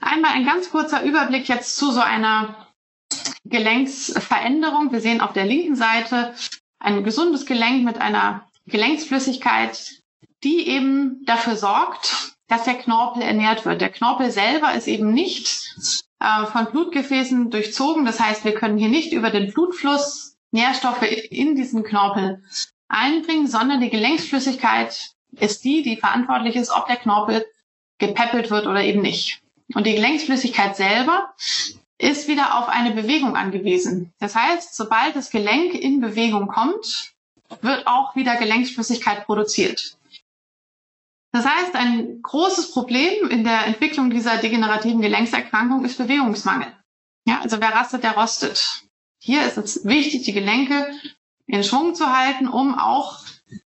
[0.00, 2.66] Einmal ein ganz kurzer Überblick jetzt zu so einer
[3.44, 4.90] Gelenksveränderung.
[4.92, 6.34] Wir sehen auf der linken Seite
[6.78, 10.02] ein gesundes Gelenk mit einer Gelenksflüssigkeit,
[10.44, 13.80] die eben dafür sorgt, dass der Knorpel ernährt wird.
[13.80, 15.74] Der Knorpel selber ist eben nicht
[16.20, 18.04] äh, von Blutgefäßen durchzogen.
[18.04, 22.42] Das heißt, wir können hier nicht über den Blutfluss Nährstoffe in diesen Knorpel
[22.88, 27.44] einbringen, sondern die Gelenksflüssigkeit ist die, die verantwortlich ist, ob der Knorpel
[27.98, 29.42] gepäppelt wird oder eben nicht.
[29.74, 31.34] Und die Gelenksflüssigkeit selber
[31.98, 34.12] ist wieder auf eine Bewegung angewiesen.
[34.20, 37.12] Das heißt, sobald das Gelenk in Bewegung kommt,
[37.60, 39.98] wird auch wieder Gelenksflüssigkeit produziert.
[41.32, 46.72] Das heißt, ein großes Problem in der Entwicklung dieser degenerativen Gelenkserkrankung ist Bewegungsmangel.
[47.26, 48.84] Ja, also wer rastet, der rostet.
[49.20, 50.90] Hier ist es wichtig, die Gelenke
[51.46, 53.20] in Schwung zu halten, um auch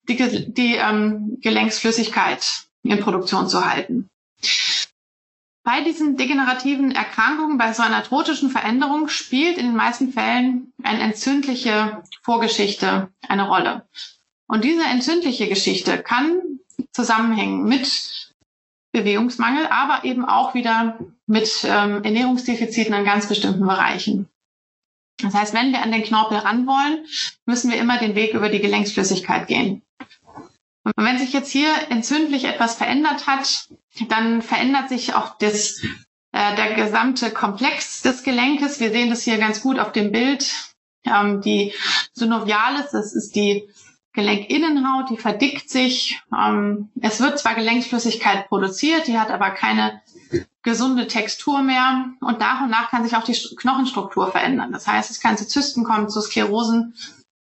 [0.08, 4.10] die, die ähm, Gelenksflüssigkeit in Produktion zu halten.
[5.72, 10.98] Bei diesen degenerativen Erkrankungen, bei so einer tropischen Veränderung spielt in den meisten Fällen eine
[10.98, 13.86] entzündliche Vorgeschichte eine Rolle.
[14.48, 16.40] Und diese entzündliche Geschichte kann
[16.90, 18.34] zusammenhängen mit
[18.90, 20.98] Bewegungsmangel, aber eben auch wieder
[21.28, 24.28] mit ähm, Ernährungsdefiziten in ganz bestimmten Bereichen.
[25.22, 27.06] Das heißt, wenn wir an den Knorpel ran wollen,
[27.46, 29.82] müssen wir immer den Weg über die Gelenksflüssigkeit gehen.
[30.84, 33.68] Und wenn sich jetzt hier entzündlich etwas verändert hat,
[34.08, 35.82] dann verändert sich auch das,
[36.32, 38.80] äh, der gesamte Komplex des Gelenkes.
[38.80, 40.50] Wir sehen das hier ganz gut auf dem Bild.
[41.04, 41.74] Ähm, die
[42.12, 43.68] Synovialis, das ist die
[44.12, 46.20] Gelenkinnenhaut, die verdickt sich.
[46.36, 50.00] Ähm, es wird zwar Gelenksflüssigkeit produziert, die hat aber keine
[50.62, 52.06] gesunde Textur mehr.
[52.20, 54.72] Und nach und nach kann sich auch die Knochenstruktur verändern.
[54.72, 56.94] Das heißt, es kann zu Zysten kommen, zu Sklerosen.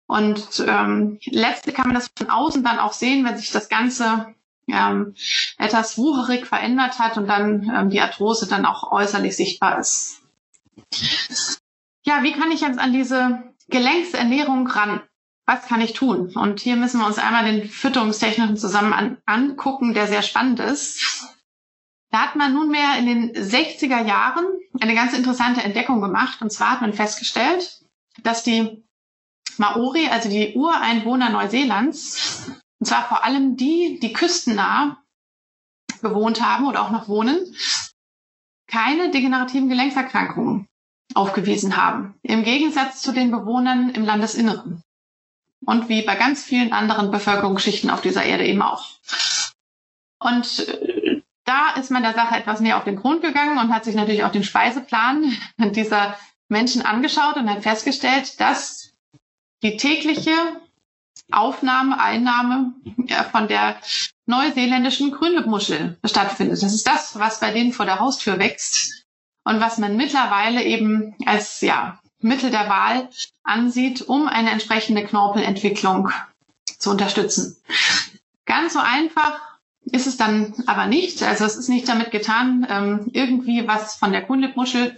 [0.10, 4.34] Und ähm, letztlich kann man das von außen dann auch sehen, wenn sich das Ganze
[4.68, 5.14] ähm,
[5.60, 10.24] etwas wucherig verändert hat und dann ähm, die Arthrose dann auch äußerlich sichtbar ist.
[12.02, 15.02] Ja, wie kann ich jetzt an diese Gelenksernährung ran?
[15.46, 16.36] Was kann ich tun?
[16.36, 21.30] Und hier müssen wir uns einmal den fütterungstechnischen zusammen an, angucken, der sehr spannend ist.
[22.10, 24.46] Da hat man nunmehr in den 60er Jahren
[24.82, 26.42] eine ganz interessante Entdeckung gemacht.
[26.42, 27.84] Und zwar hat man festgestellt,
[28.24, 28.84] dass die
[29.60, 34.98] Maori, also die Ureinwohner Neuseelands, und zwar vor allem die, die küstennah
[36.02, 37.38] gewohnt haben oder auch noch wohnen,
[38.68, 40.68] keine degenerativen Gelenkserkrankungen
[41.14, 42.16] aufgewiesen haben.
[42.22, 44.82] Im Gegensatz zu den Bewohnern im Landesinneren.
[45.66, 48.86] Und wie bei ganz vielen anderen Bevölkerungsschichten auf dieser Erde eben auch.
[50.20, 53.84] Und äh, da ist man der Sache etwas näher auf den Grund gegangen und hat
[53.84, 58.89] sich natürlich auch den Speiseplan dieser Menschen angeschaut und hat festgestellt, dass
[59.64, 60.32] die tägliche
[61.32, 62.74] Aufnahme, Einnahme
[63.32, 63.78] von der
[64.26, 66.62] neuseeländischen Grünlippmuschel stattfindet.
[66.62, 69.06] Das ist das, was bei denen vor der Haustür wächst
[69.44, 73.10] und was man mittlerweile eben als ja, Mittel der Wahl
[73.44, 76.12] ansieht, um eine entsprechende Knorpelentwicklung
[76.78, 77.58] zu unterstützen.
[78.46, 79.40] Ganz so einfach
[79.84, 81.24] ist es dann aber nicht.
[81.24, 84.96] Also es ist nicht damit getan, ähm, irgendwie was von der Grünlippmuschel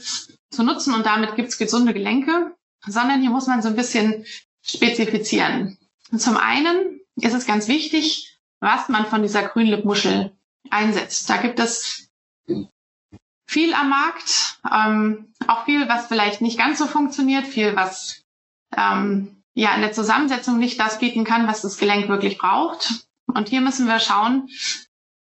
[0.49, 2.55] zu nutzen und damit gibt's gesunde Gelenke,
[2.85, 4.25] sondern hier muss man so ein bisschen
[4.75, 5.77] spezifizieren.
[6.17, 10.31] Zum einen ist es ganz wichtig, was man von dieser Grünlippmuschel
[10.69, 11.29] einsetzt.
[11.29, 12.09] Da gibt es
[13.47, 18.23] viel am Markt, ähm, auch viel, was vielleicht nicht ganz so funktioniert, viel, was
[18.75, 23.05] ähm, ja in der Zusammensetzung nicht das bieten kann, was das Gelenk wirklich braucht.
[23.27, 24.47] Und hier müssen wir schauen,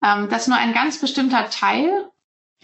[0.04, 2.11] ähm, dass nur ein ganz bestimmter Teil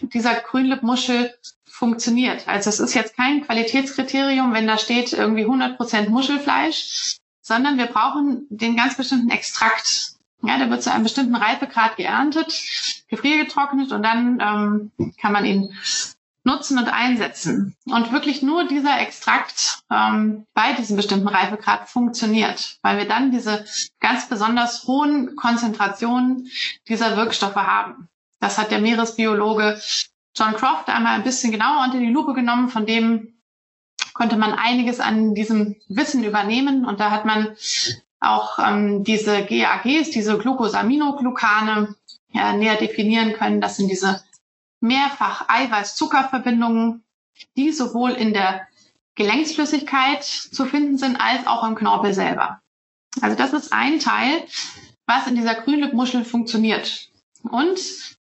[0.01, 1.33] dieser Grünlippmuschel
[1.65, 2.47] funktioniert.
[2.47, 8.45] Also es ist jetzt kein Qualitätskriterium, wenn da steht irgendwie 100% Muschelfleisch, sondern wir brauchen
[8.49, 10.13] den ganz bestimmten Extrakt.
[10.41, 12.53] Ja, der wird zu einem bestimmten Reifegrad geerntet,
[13.09, 14.39] gefriergetrocknet und dann
[14.99, 15.73] ähm, kann man ihn
[16.43, 17.75] nutzen und einsetzen.
[17.85, 23.65] Und wirklich nur dieser Extrakt ähm, bei diesem bestimmten Reifegrad funktioniert, weil wir dann diese
[23.99, 26.49] ganz besonders hohen Konzentrationen
[26.87, 28.08] dieser Wirkstoffe haben.
[28.39, 29.79] Das hat der Meeresbiologe
[30.35, 33.39] John Croft einmal ein bisschen genauer unter die Lupe genommen, von dem
[34.13, 36.85] konnte man einiges an diesem Wissen übernehmen.
[36.85, 37.55] Und da hat man
[38.19, 41.95] auch ähm, diese GAGs, diese Glucosaminoglucane,
[42.31, 43.61] ja, näher definieren können.
[43.61, 44.23] Das sind diese
[44.81, 47.03] mehrfach Eiweiß-Zuckerverbindungen,
[47.57, 48.67] die sowohl in der
[49.15, 52.61] Gelenksflüssigkeit zu finden sind, als auch im Knorpel selber.
[53.21, 54.43] Also das ist ein Teil,
[55.05, 57.09] was in dieser Grünlippmuschel funktioniert.
[57.43, 58.18] Und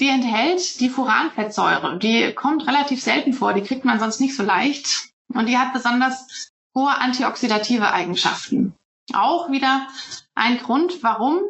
[0.00, 1.98] die enthält die Furanfettsäure.
[1.98, 5.10] Die kommt relativ selten vor, die kriegt man sonst nicht so leicht.
[5.28, 8.74] Und die hat besonders hohe antioxidative Eigenschaften.
[9.14, 9.86] Auch wieder
[10.34, 11.40] ein Grund, warum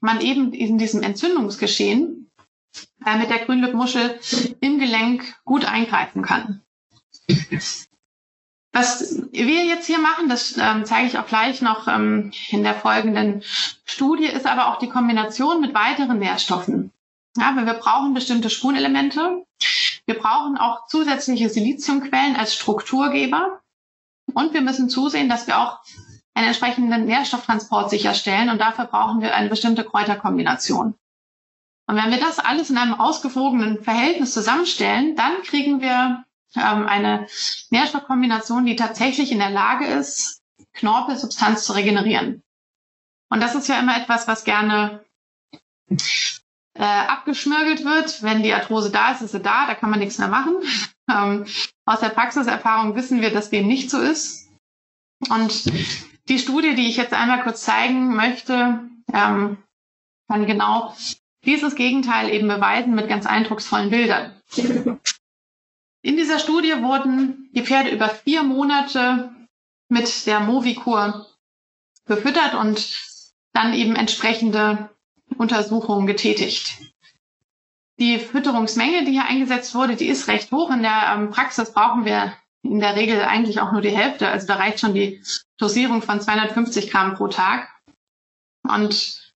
[0.00, 2.30] man eben in diesem Entzündungsgeschehen
[3.04, 4.18] äh, mit der Grünlippmuschel
[4.60, 6.62] im Gelenk gut eingreifen kann.
[8.72, 12.74] Was wir jetzt hier machen, das ähm, zeige ich auch gleich noch ähm, in der
[12.74, 13.42] folgenden
[13.84, 16.92] Studie, ist aber auch die Kombination mit weiteren Nährstoffen.
[17.36, 19.44] Ja, weil wir brauchen bestimmte Spurenelemente.
[20.06, 23.60] Wir brauchen auch zusätzliche Siliziumquellen als Strukturgeber.
[24.34, 25.80] Und wir müssen zusehen, dass wir auch
[26.34, 28.50] einen entsprechenden Nährstofftransport sicherstellen.
[28.50, 30.94] Und dafür brauchen wir eine bestimmte Kräuterkombination.
[31.88, 36.24] Und wenn wir das alles in einem ausgewogenen Verhältnis zusammenstellen, dann kriegen wir
[36.56, 37.26] ähm, eine
[37.70, 40.42] Nährstoffkombination, die tatsächlich in der Lage ist,
[40.74, 42.42] Knorpelsubstanz zu regenerieren.
[43.30, 45.04] Und das ist ja immer etwas, was gerne
[46.78, 48.22] äh, abgeschmirgelt wird.
[48.22, 50.56] Wenn die Arthrose da ist, ist sie da, da kann man nichts mehr machen.
[51.08, 51.44] Ähm,
[51.84, 54.48] aus der Praxiserfahrung wissen wir, dass dem nicht so ist.
[55.30, 55.66] Und
[56.28, 58.80] die Studie, die ich jetzt einmal kurz zeigen möchte,
[59.12, 59.56] ähm,
[60.28, 60.96] kann genau
[61.44, 64.34] dieses Gegenteil eben beweisen mit ganz eindrucksvollen Bildern.
[66.02, 69.30] In dieser Studie wurden die Pferde über vier Monate
[69.88, 71.26] mit der Movikur
[72.04, 73.00] befüttert und
[73.52, 74.90] dann eben entsprechende
[75.38, 76.80] Untersuchungen getätigt.
[77.98, 80.70] Die Fütterungsmenge, die hier eingesetzt wurde, die ist recht hoch.
[80.70, 84.28] In der ähm, Praxis brauchen wir in der Regel eigentlich auch nur die Hälfte.
[84.28, 85.22] Also da reicht schon die
[85.58, 87.68] Dosierung von 250 Gramm pro Tag.
[88.68, 89.32] Und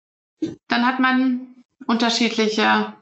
[0.69, 1.55] dann hat man
[1.87, 2.95] unterschiedliche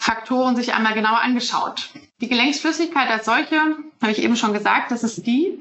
[0.00, 1.90] Faktoren sich einmal genauer angeschaut.
[2.20, 3.56] Die Gelenksflüssigkeit als solche,
[4.02, 5.58] habe ich eben schon gesagt, das ist die,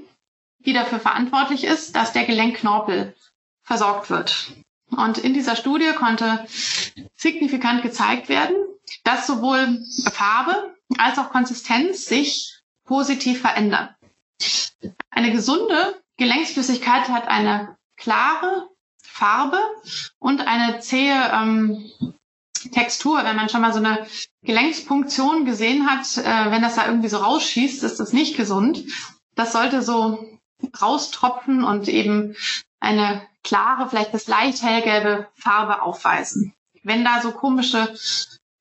[0.66, 3.16] die dafür verantwortlich ist, dass der Gelenkknorpel
[3.64, 4.54] versorgt wird.
[4.96, 6.46] Und in dieser Studie konnte
[7.16, 8.56] signifikant gezeigt werden,
[9.04, 9.80] dass sowohl
[10.12, 13.89] Farbe als auch Konsistenz sich positiv verändern.
[15.10, 18.70] Eine gesunde Gelenksflüssigkeit hat eine klare
[19.02, 19.60] Farbe
[20.20, 21.91] und eine zähe ähm,
[22.72, 23.24] Textur.
[23.24, 24.06] Wenn man schon mal so eine
[24.44, 28.84] Gelenkspunktion gesehen hat, äh, wenn das da irgendwie so rausschießt, ist das nicht gesund.
[29.36, 30.39] Das sollte so
[30.82, 32.36] raustropfen und eben
[32.84, 36.54] eine klare, vielleicht bis leicht hellgelbe Farbe aufweisen.
[36.84, 37.96] Wenn da so komische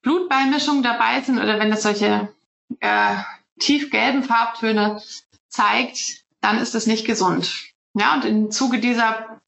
[0.03, 2.33] Blutbeimischungen dabei sind oder wenn es solche
[2.81, 3.17] äh,
[3.59, 5.03] tiefgelben Farbtöne
[5.49, 7.53] zeigt, dann ist es nicht gesund.
[7.95, 9.41] Ja, und im Zuge dieser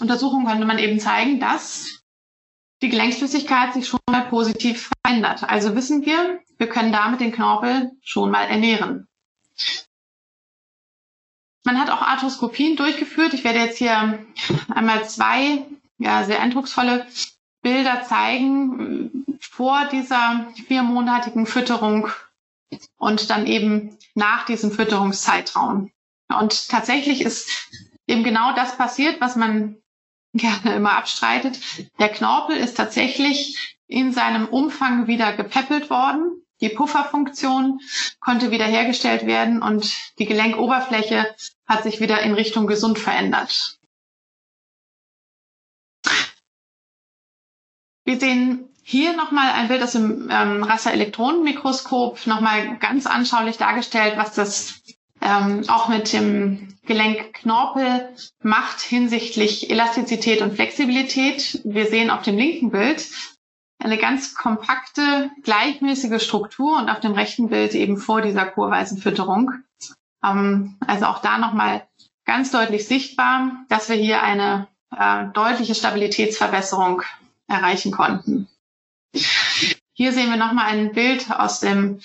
[0.00, 2.02] Untersuchung konnte man eben zeigen, dass
[2.82, 5.44] die Gelenksflüssigkeit sich schon mal positiv verändert.
[5.44, 9.08] Also wissen wir, wir können damit den Knorpel schon mal ernähren.
[11.64, 13.34] Man hat auch Arthroskopien durchgeführt.
[13.34, 14.18] Ich werde jetzt hier
[14.68, 15.64] einmal zwei
[15.98, 17.06] ja, sehr eindrucksvolle
[17.62, 22.08] Bilder zeigen vor dieser viermonatigen Fütterung
[22.98, 25.90] und dann eben nach diesem Fütterungszeitraum.
[26.28, 27.68] Und tatsächlich ist
[28.06, 29.76] eben genau das passiert, was man
[30.34, 31.60] gerne immer abstreitet.
[31.98, 36.42] Der Knorpel ist tatsächlich in seinem Umfang wieder gepäppelt worden.
[36.60, 37.80] Die Pufferfunktion
[38.20, 41.34] konnte wiederhergestellt werden und die Gelenkoberfläche
[41.66, 43.78] hat sich wieder in Richtung gesund verändert.
[48.04, 54.34] Wir sehen hier nochmal ein Bild aus dem ähm, Raster-Elektronenmikroskop, nochmal ganz anschaulich dargestellt, was
[54.34, 54.82] das
[55.20, 58.08] ähm, auch mit dem Gelenkknorpel
[58.42, 61.60] macht hinsichtlich Elastizität und Flexibilität.
[61.64, 63.06] Wir sehen auf dem linken Bild
[63.80, 69.52] eine ganz kompakte, gleichmäßige Struktur und auf dem rechten Bild eben vor dieser kurweisen Fütterung.
[70.22, 71.88] Ähm, also auch da nochmal
[72.26, 77.02] ganz deutlich sichtbar, dass wir hier eine äh, deutliche Stabilitätsverbesserung
[77.48, 78.48] erreichen konnten.
[79.94, 82.00] Hier sehen wir nochmal ein Bild aus dem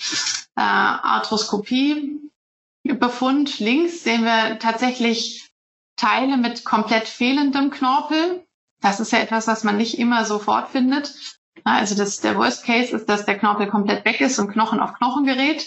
[0.56, 3.60] äh, Arthroskopie-Befund.
[3.60, 5.50] Links sehen wir tatsächlich
[5.96, 8.46] Teile mit komplett fehlendem Knorpel.
[8.80, 11.35] Das ist ja etwas, was man nicht immer sofort findet.
[11.64, 14.94] Also das, der Worst Case ist, dass der Knorpel komplett weg ist und Knochen auf
[14.94, 15.66] Knochen gerät.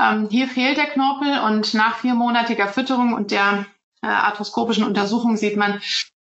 [0.00, 3.66] Ähm, hier fehlt der Knorpel und nach viermonatiger Fütterung und der
[4.02, 5.80] äh, arthroskopischen Untersuchung sieht man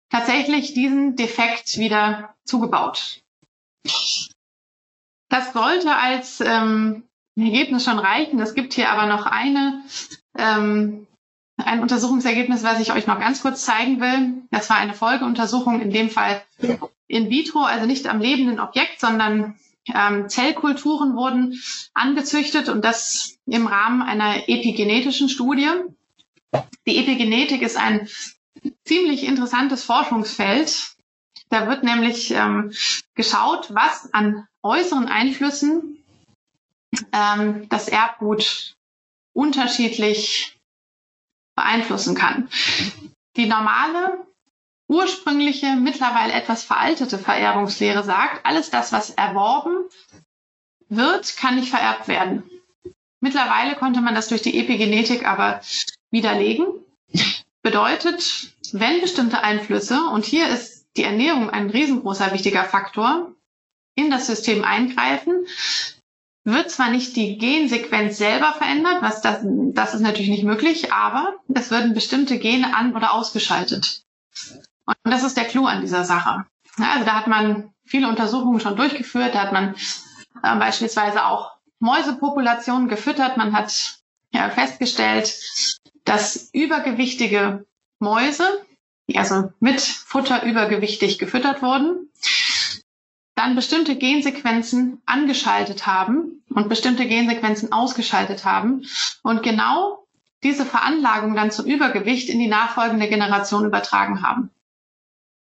[0.10, 3.22] tatsächlich diesen Defekt wieder zugebaut.
[5.30, 7.04] Das sollte als ähm,
[7.38, 8.40] Ergebnis schon reichen.
[8.40, 9.84] Es gibt hier aber noch eine,
[10.38, 11.08] ähm,
[11.58, 14.44] ein Untersuchungsergebnis, was ich euch noch ganz kurz zeigen will.
[14.52, 16.42] Das war eine Folgeuntersuchung, in dem Fall
[17.08, 19.56] in vitro, also nicht am lebenden Objekt, sondern
[19.94, 21.62] ähm, Zellkulturen wurden
[21.94, 25.70] angezüchtet und das im Rahmen einer epigenetischen Studie.
[26.88, 28.10] Die Epigenetik ist ein
[28.84, 30.96] ziemlich interessantes Forschungsfeld.
[31.50, 32.72] Da wird nämlich ähm,
[33.14, 36.04] geschaut, was an äußeren Einflüssen
[37.12, 38.76] ähm, das Erbgut
[39.34, 40.55] unterschiedlich
[41.56, 42.50] beeinflussen kann.
[43.36, 44.26] Die normale
[44.88, 49.86] ursprüngliche, mittlerweile etwas veraltete Vererbungslehre sagt, alles das, was erworben
[50.90, 52.44] wird, kann nicht vererbt werden.
[53.20, 55.62] Mittlerweile konnte man das durch die Epigenetik aber
[56.12, 56.68] widerlegen.
[57.64, 63.34] Bedeutet, wenn bestimmte Einflüsse, und hier ist die Ernährung ein riesengroßer wichtiger Faktor,
[63.96, 65.48] in das System eingreifen,
[66.46, 71.34] wird zwar nicht die Gensequenz selber verändert, was das, das ist natürlich nicht möglich, aber
[71.54, 74.04] es würden bestimmte Gene an- oder ausgeschaltet.
[74.86, 76.46] Und das ist der Clou an dieser Sache.
[76.78, 79.76] Also da hat man viele Untersuchungen schon durchgeführt, da hat man
[80.44, 83.38] äh, beispielsweise auch Mäusepopulationen gefüttert.
[83.38, 84.00] Man hat
[84.32, 85.34] ja, festgestellt,
[86.04, 87.66] dass übergewichtige
[88.00, 88.66] Mäuse,
[89.10, 92.12] die also mit Futter übergewichtig gefüttert wurden,
[93.36, 98.86] dann bestimmte Gensequenzen angeschaltet haben und bestimmte Gensequenzen ausgeschaltet haben
[99.24, 100.06] und genau
[100.44, 104.50] diese Veranlagung dann zum Übergewicht in die nachfolgende Generation übertragen haben.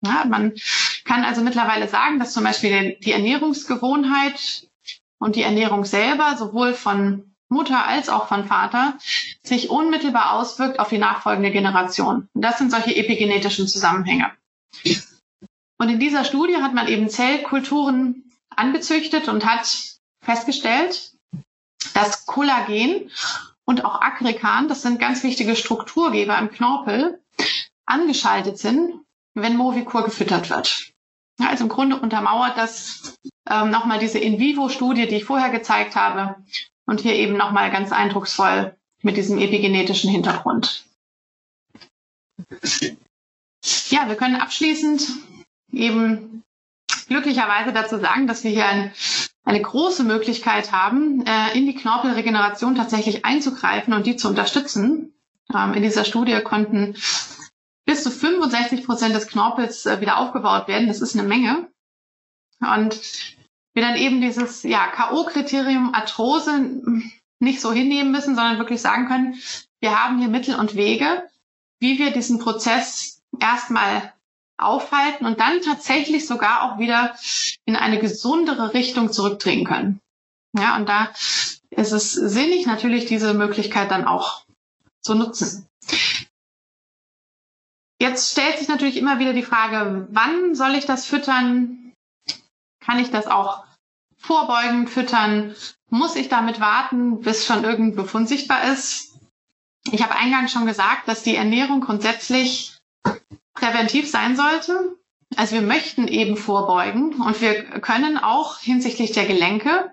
[0.04, 0.52] Ja, man
[1.04, 4.68] kann also mittlerweile sagen, dass zum Beispiel die Ernährungsgewohnheit
[5.18, 8.98] und die Ernährung selber sowohl von Mutter als auch von Vater
[9.42, 12.28] sich unmittelbar auswirkt auf die nachfolgende Generation.
[12.32, 14.30] Und das sind solche epigenetischen Zusammenhänge.
[15.78, 21.12] Und in dieser Studie hat man eben Zellkulturen angezüchtet und hat festgestellt,
[21.94, 23.10] dass Kollagen
[23.64, 27.20] und auch Aggregan, das sind ganz wichtige Strukturgeber im Knorpel,
[27.86, 29.00] angeschaltet sind,
[29.34, 30.92] wenn Movicur gefüttert wird.
[31.40, 33.18] Also im Grunde untermauert das
[33.50, 36.36] ähm, nochmal diese In-vivo-Studie, die ich vorher gezeigt habe
[36.86, 40.84] und hier eben nochmal ganz eindrucksvoll mit diesem epigenetischen Hintergrund.
[43.88, 45.08] Ja, wir können abschließend
[45.76, 46.42] eben
[47.08, 48.92] glücklicherweise dazu sagen, dass wir hier ein,
[49.44, 55.14] eine große Möglichkeit haben, äh, in die Knorpelregeneration tatsächlich einzugreifen und die zu unterstützen.
[55.54, 56.96] Ähm, in dieser Studie konnten
[57.84, 60.88] bis zu 65 Prozent des Knorpels äh, wieder aufgebaut werden.
[60.88, 61.68] Das ist eine Menge.
[62.60, 62.98] Und
[63.74, 66.70] wir dann eben dieses ja, K.O.-Kriterium Arthrose
[67.40, 69.34] nicht so hinnehmen müssen, sondern wirklich sagen können,
[69.80, 71.28] wir haben hier Mittel und Wege,
[71.80, 74.13] wie wir diesen Prozess erstmal
[74.56, 77.16] aufhalten und dann tatsächlich sogar auch wieder
[77.64, 80.00] in eine gesundere Richtung zurückdrehen können.
[80.56, 81.10] Ja, und da
[81.70, 84.44] ist es sinnig, natürlich diese Möglichkeit dann auch
[85.02, 85.66] zu nutzen.
[88.00, 91.92] Jetzt stellt sich natürlich immer wieder die Frage, wann soll ich das füttern?
[92.80, 93.64] Kann ich das auch
[94.18, 95.54] vorbeugend füttern?
[95.90, 99.18] Muss ich damit warten, bis schon irgendein Befund sichtbar ist?
[99.90, 102.76] Ich habe eingangs schon gesagt, dass die Ernährung grundsätzlich
[103.54, 104.96] präventiv sein sollte.
[105.36, 109.90] Also wir möchten eben vorbeugen und wir können auch hinsichtlich der Gelenke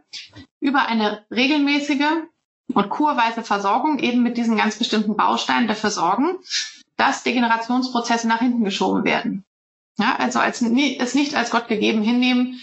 [0.60, 2.06] über eine regelmäßige
[2.74, 6.38] und kurweise Versorgung eben mit diesen ganz bestimmten Bausteinen dafür sorgen,
[6.98, 9.46] dass Degenerationsprozesse nach hinten geschoben werden.
[9.98, 12.62] Ja, also als, es nicht als Gott gegeben hinnehmen,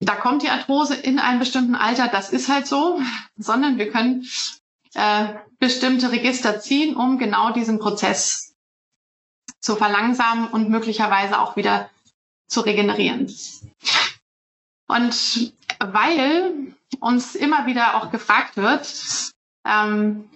[0.00, 3.00] da kommt die Arthrose in einem bestimmten Alter, das ist halt so,
[3.36, 4.26] sondern wir können
[4.94, 5.26] äh,
[5.58, 8.51] bestimmte Register ziehen, um genau diesen Prozess
[9.62, 11.88] zu verlangsamen und möglicherweise auch wieder
[12.48, 13.32] zu regenerieren.
[14.88, 18.92] Und weil uns immer wieder auch gefragt wird,
[19.66, 20.28] ähm,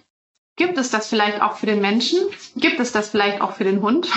[0.55, 2.19] gibt es das vielleicht auch für den Menschen?
[2.55, 4.07] Gibt es das vielleicht auch für den Hund?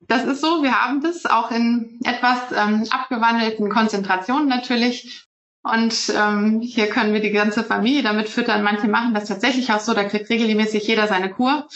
[0.00, 5.24] Das ist so, wir haben das auch in etwas ähm, abgewandelten Konzentrationen natürlich.
[5.62, 8.62] Und ähm, hier können wir die ganze Familie damit füttern.
[8.64, 11.68] Manche machen das tatsächlich auch so, da kriegt regelmäßig jeder seine Kur.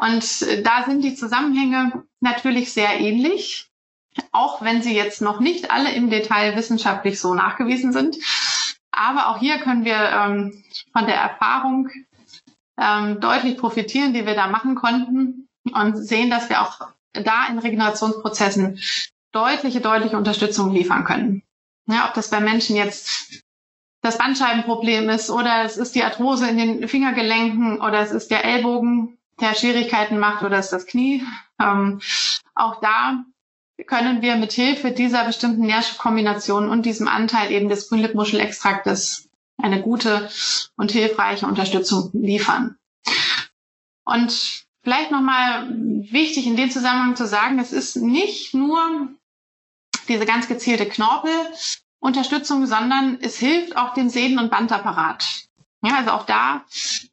[0.00, 3.68] Und äh, da sind die Zusammenhänge natürlich sehr ähnlich,
[4.32, 8.16] auch wenn sie jetzt noch nicht alle im Detail wissenschaftlich so nachgewiesen sind.
[8.90, 11.90] Aber auch hier können wir ähm, von der Erfahrung
[12.78, 16.80] ähm, deutlich profitieren, die wir da machen konnten und sehen, dass wir auch
[17.12, 18.80] da in Regenerationsprozessen
[19.32, 21.42] deutliche, deutliche Unterstützung liefern können.
[21.86, 23.42] Ja, ob das bei Menschen jetzt
[24.00, 28.44] das Bandscheibenproblem ist oder es ist die Arthrose in den Fingergelenken oder es ist der
[28.44, 31.24] Ellbogen, der Schwierigkeiten macht oder ist das Knie.
[31.60, 32.00] Ähm,
[32.54, 33.24] auch da
[33.86, 39.28] können wir mit Hilfe dieser bestimmten Nährstoffkombination und diesem Anteil eben des Grünlippmuschelextraktes
[39.62, 40.30] eine gute
[40.76, 42.76] und hilfreiche Unterstützung liefern.
[44.04, 49.08] Und vielleicht nochmal wichtig in dem Zusammenhang zu sagen, es ist nicht nur
[50.08, 55.48] diese ganz gezielte Knorpelunterstützung, sondern es hilft auch dem Sehnen- und Bandapparat.
[55.82, 56.64] Ja, also auch da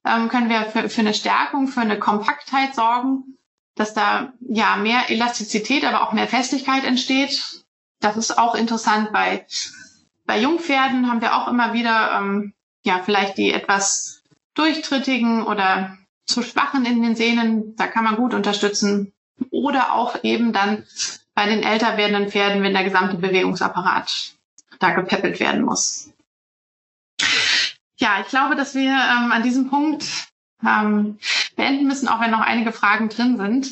[0.06, 3.38] ähm, können wir für, für eine Stärkung, für eine Kompaktheit sorgen,
[3.76, 7.64] dass da ja mehr Elastizität, aber auch mehr Festigkeit entsteht.
[8.02, 9.46] Das ist auch interessant bei,
[10.26, 12.54] bei Jungpferden haben wir auch immer wieder ähm,
[12.84, 14.22] ja vielleicht die etwas
[14.54, 17.76] durchtrittigen oder zu schwachen in den Sehnen.
[17.78, 19.14] Da kann man gut unterstützen.
[19.50, 20.86] Oder auch eben dann
[21.36, 24.34] bei den älter werdenden Pferden, wenn der gesamte Bewegungsapparat
[24.80, 26.12] da gepäppelt werden muss
[27.98, 30.06] ja, ich glaube, dass wir ähm, an diesem Punkt
[30.66, 31.18] ähm,
[31.56, 33.68] beenden müssen, auch wenn noch einige Fragen drin sind.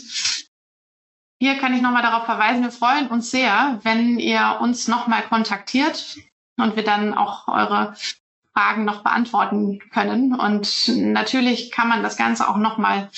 [1.40, 6.18] Hier kann ich nochmal darauf verweisen, wir freuen uns sehr, wenn ihr uns nochmal kontaktiert
[6.58, 7.96] und wir dann auch eure
[8.54, 10.34] Fragen noch beantworten können.
[10.34, 13.10] Und natürlich kann man das Ganze auch nochmal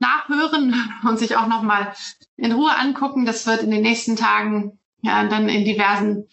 [0.00, 0.74] nachhören
[1.04, 1.94] und sich auch nochmal
[2.36, 3.24] in Ruhe angucken.
[3.24, 6.28] Das wird in den nächsten Tagen ja, dann in diversen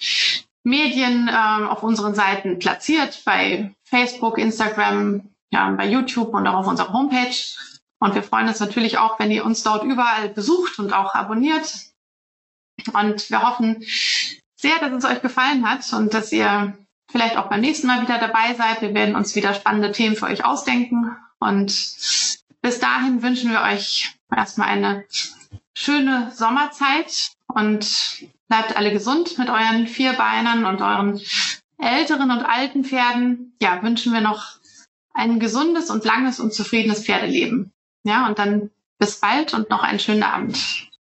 [0.64, 6.68] Medien ähm, auf unseren Seiten platziert, bei Facebook, Instagram, ja, bei YouTube und auch auf
[6.68, 7.36] unserer Homepage.
[8.00, 11.72] Und wir freuen uns natürlich auch, wenn ihr uns dort überall besucht und auch abonniert.
[12.94, 13.84] Und wir hoffen
[14.56, 16.78] sehr, dass es euch gefallen hat und dass ihr
[17.12, 18.82] vielleicht auch beim nächsten Mal wieder dabei seid.
[18.82, 21.16] Wir werden uns wieder spannende Themen für euch ausdenken.
[21.40, 21.68] Und
[22.62, 25.06] bis dahin wünschen wir euch erstmal eine
[25.74, 31.22] schöne Sommerzeit und bleibt alle gesund mit euren Vierbeinern und euren
[31.78, 33.56] älteren und alten Pferden.
[33.62, 34.58] Ja, wünschen wir noch
[35.14, 37.72] ein gesundes und langes und zufriedenes Pferdeleben.
[38.04, 40.91] Ja, und dann bis bald und noch einen schönen Abend.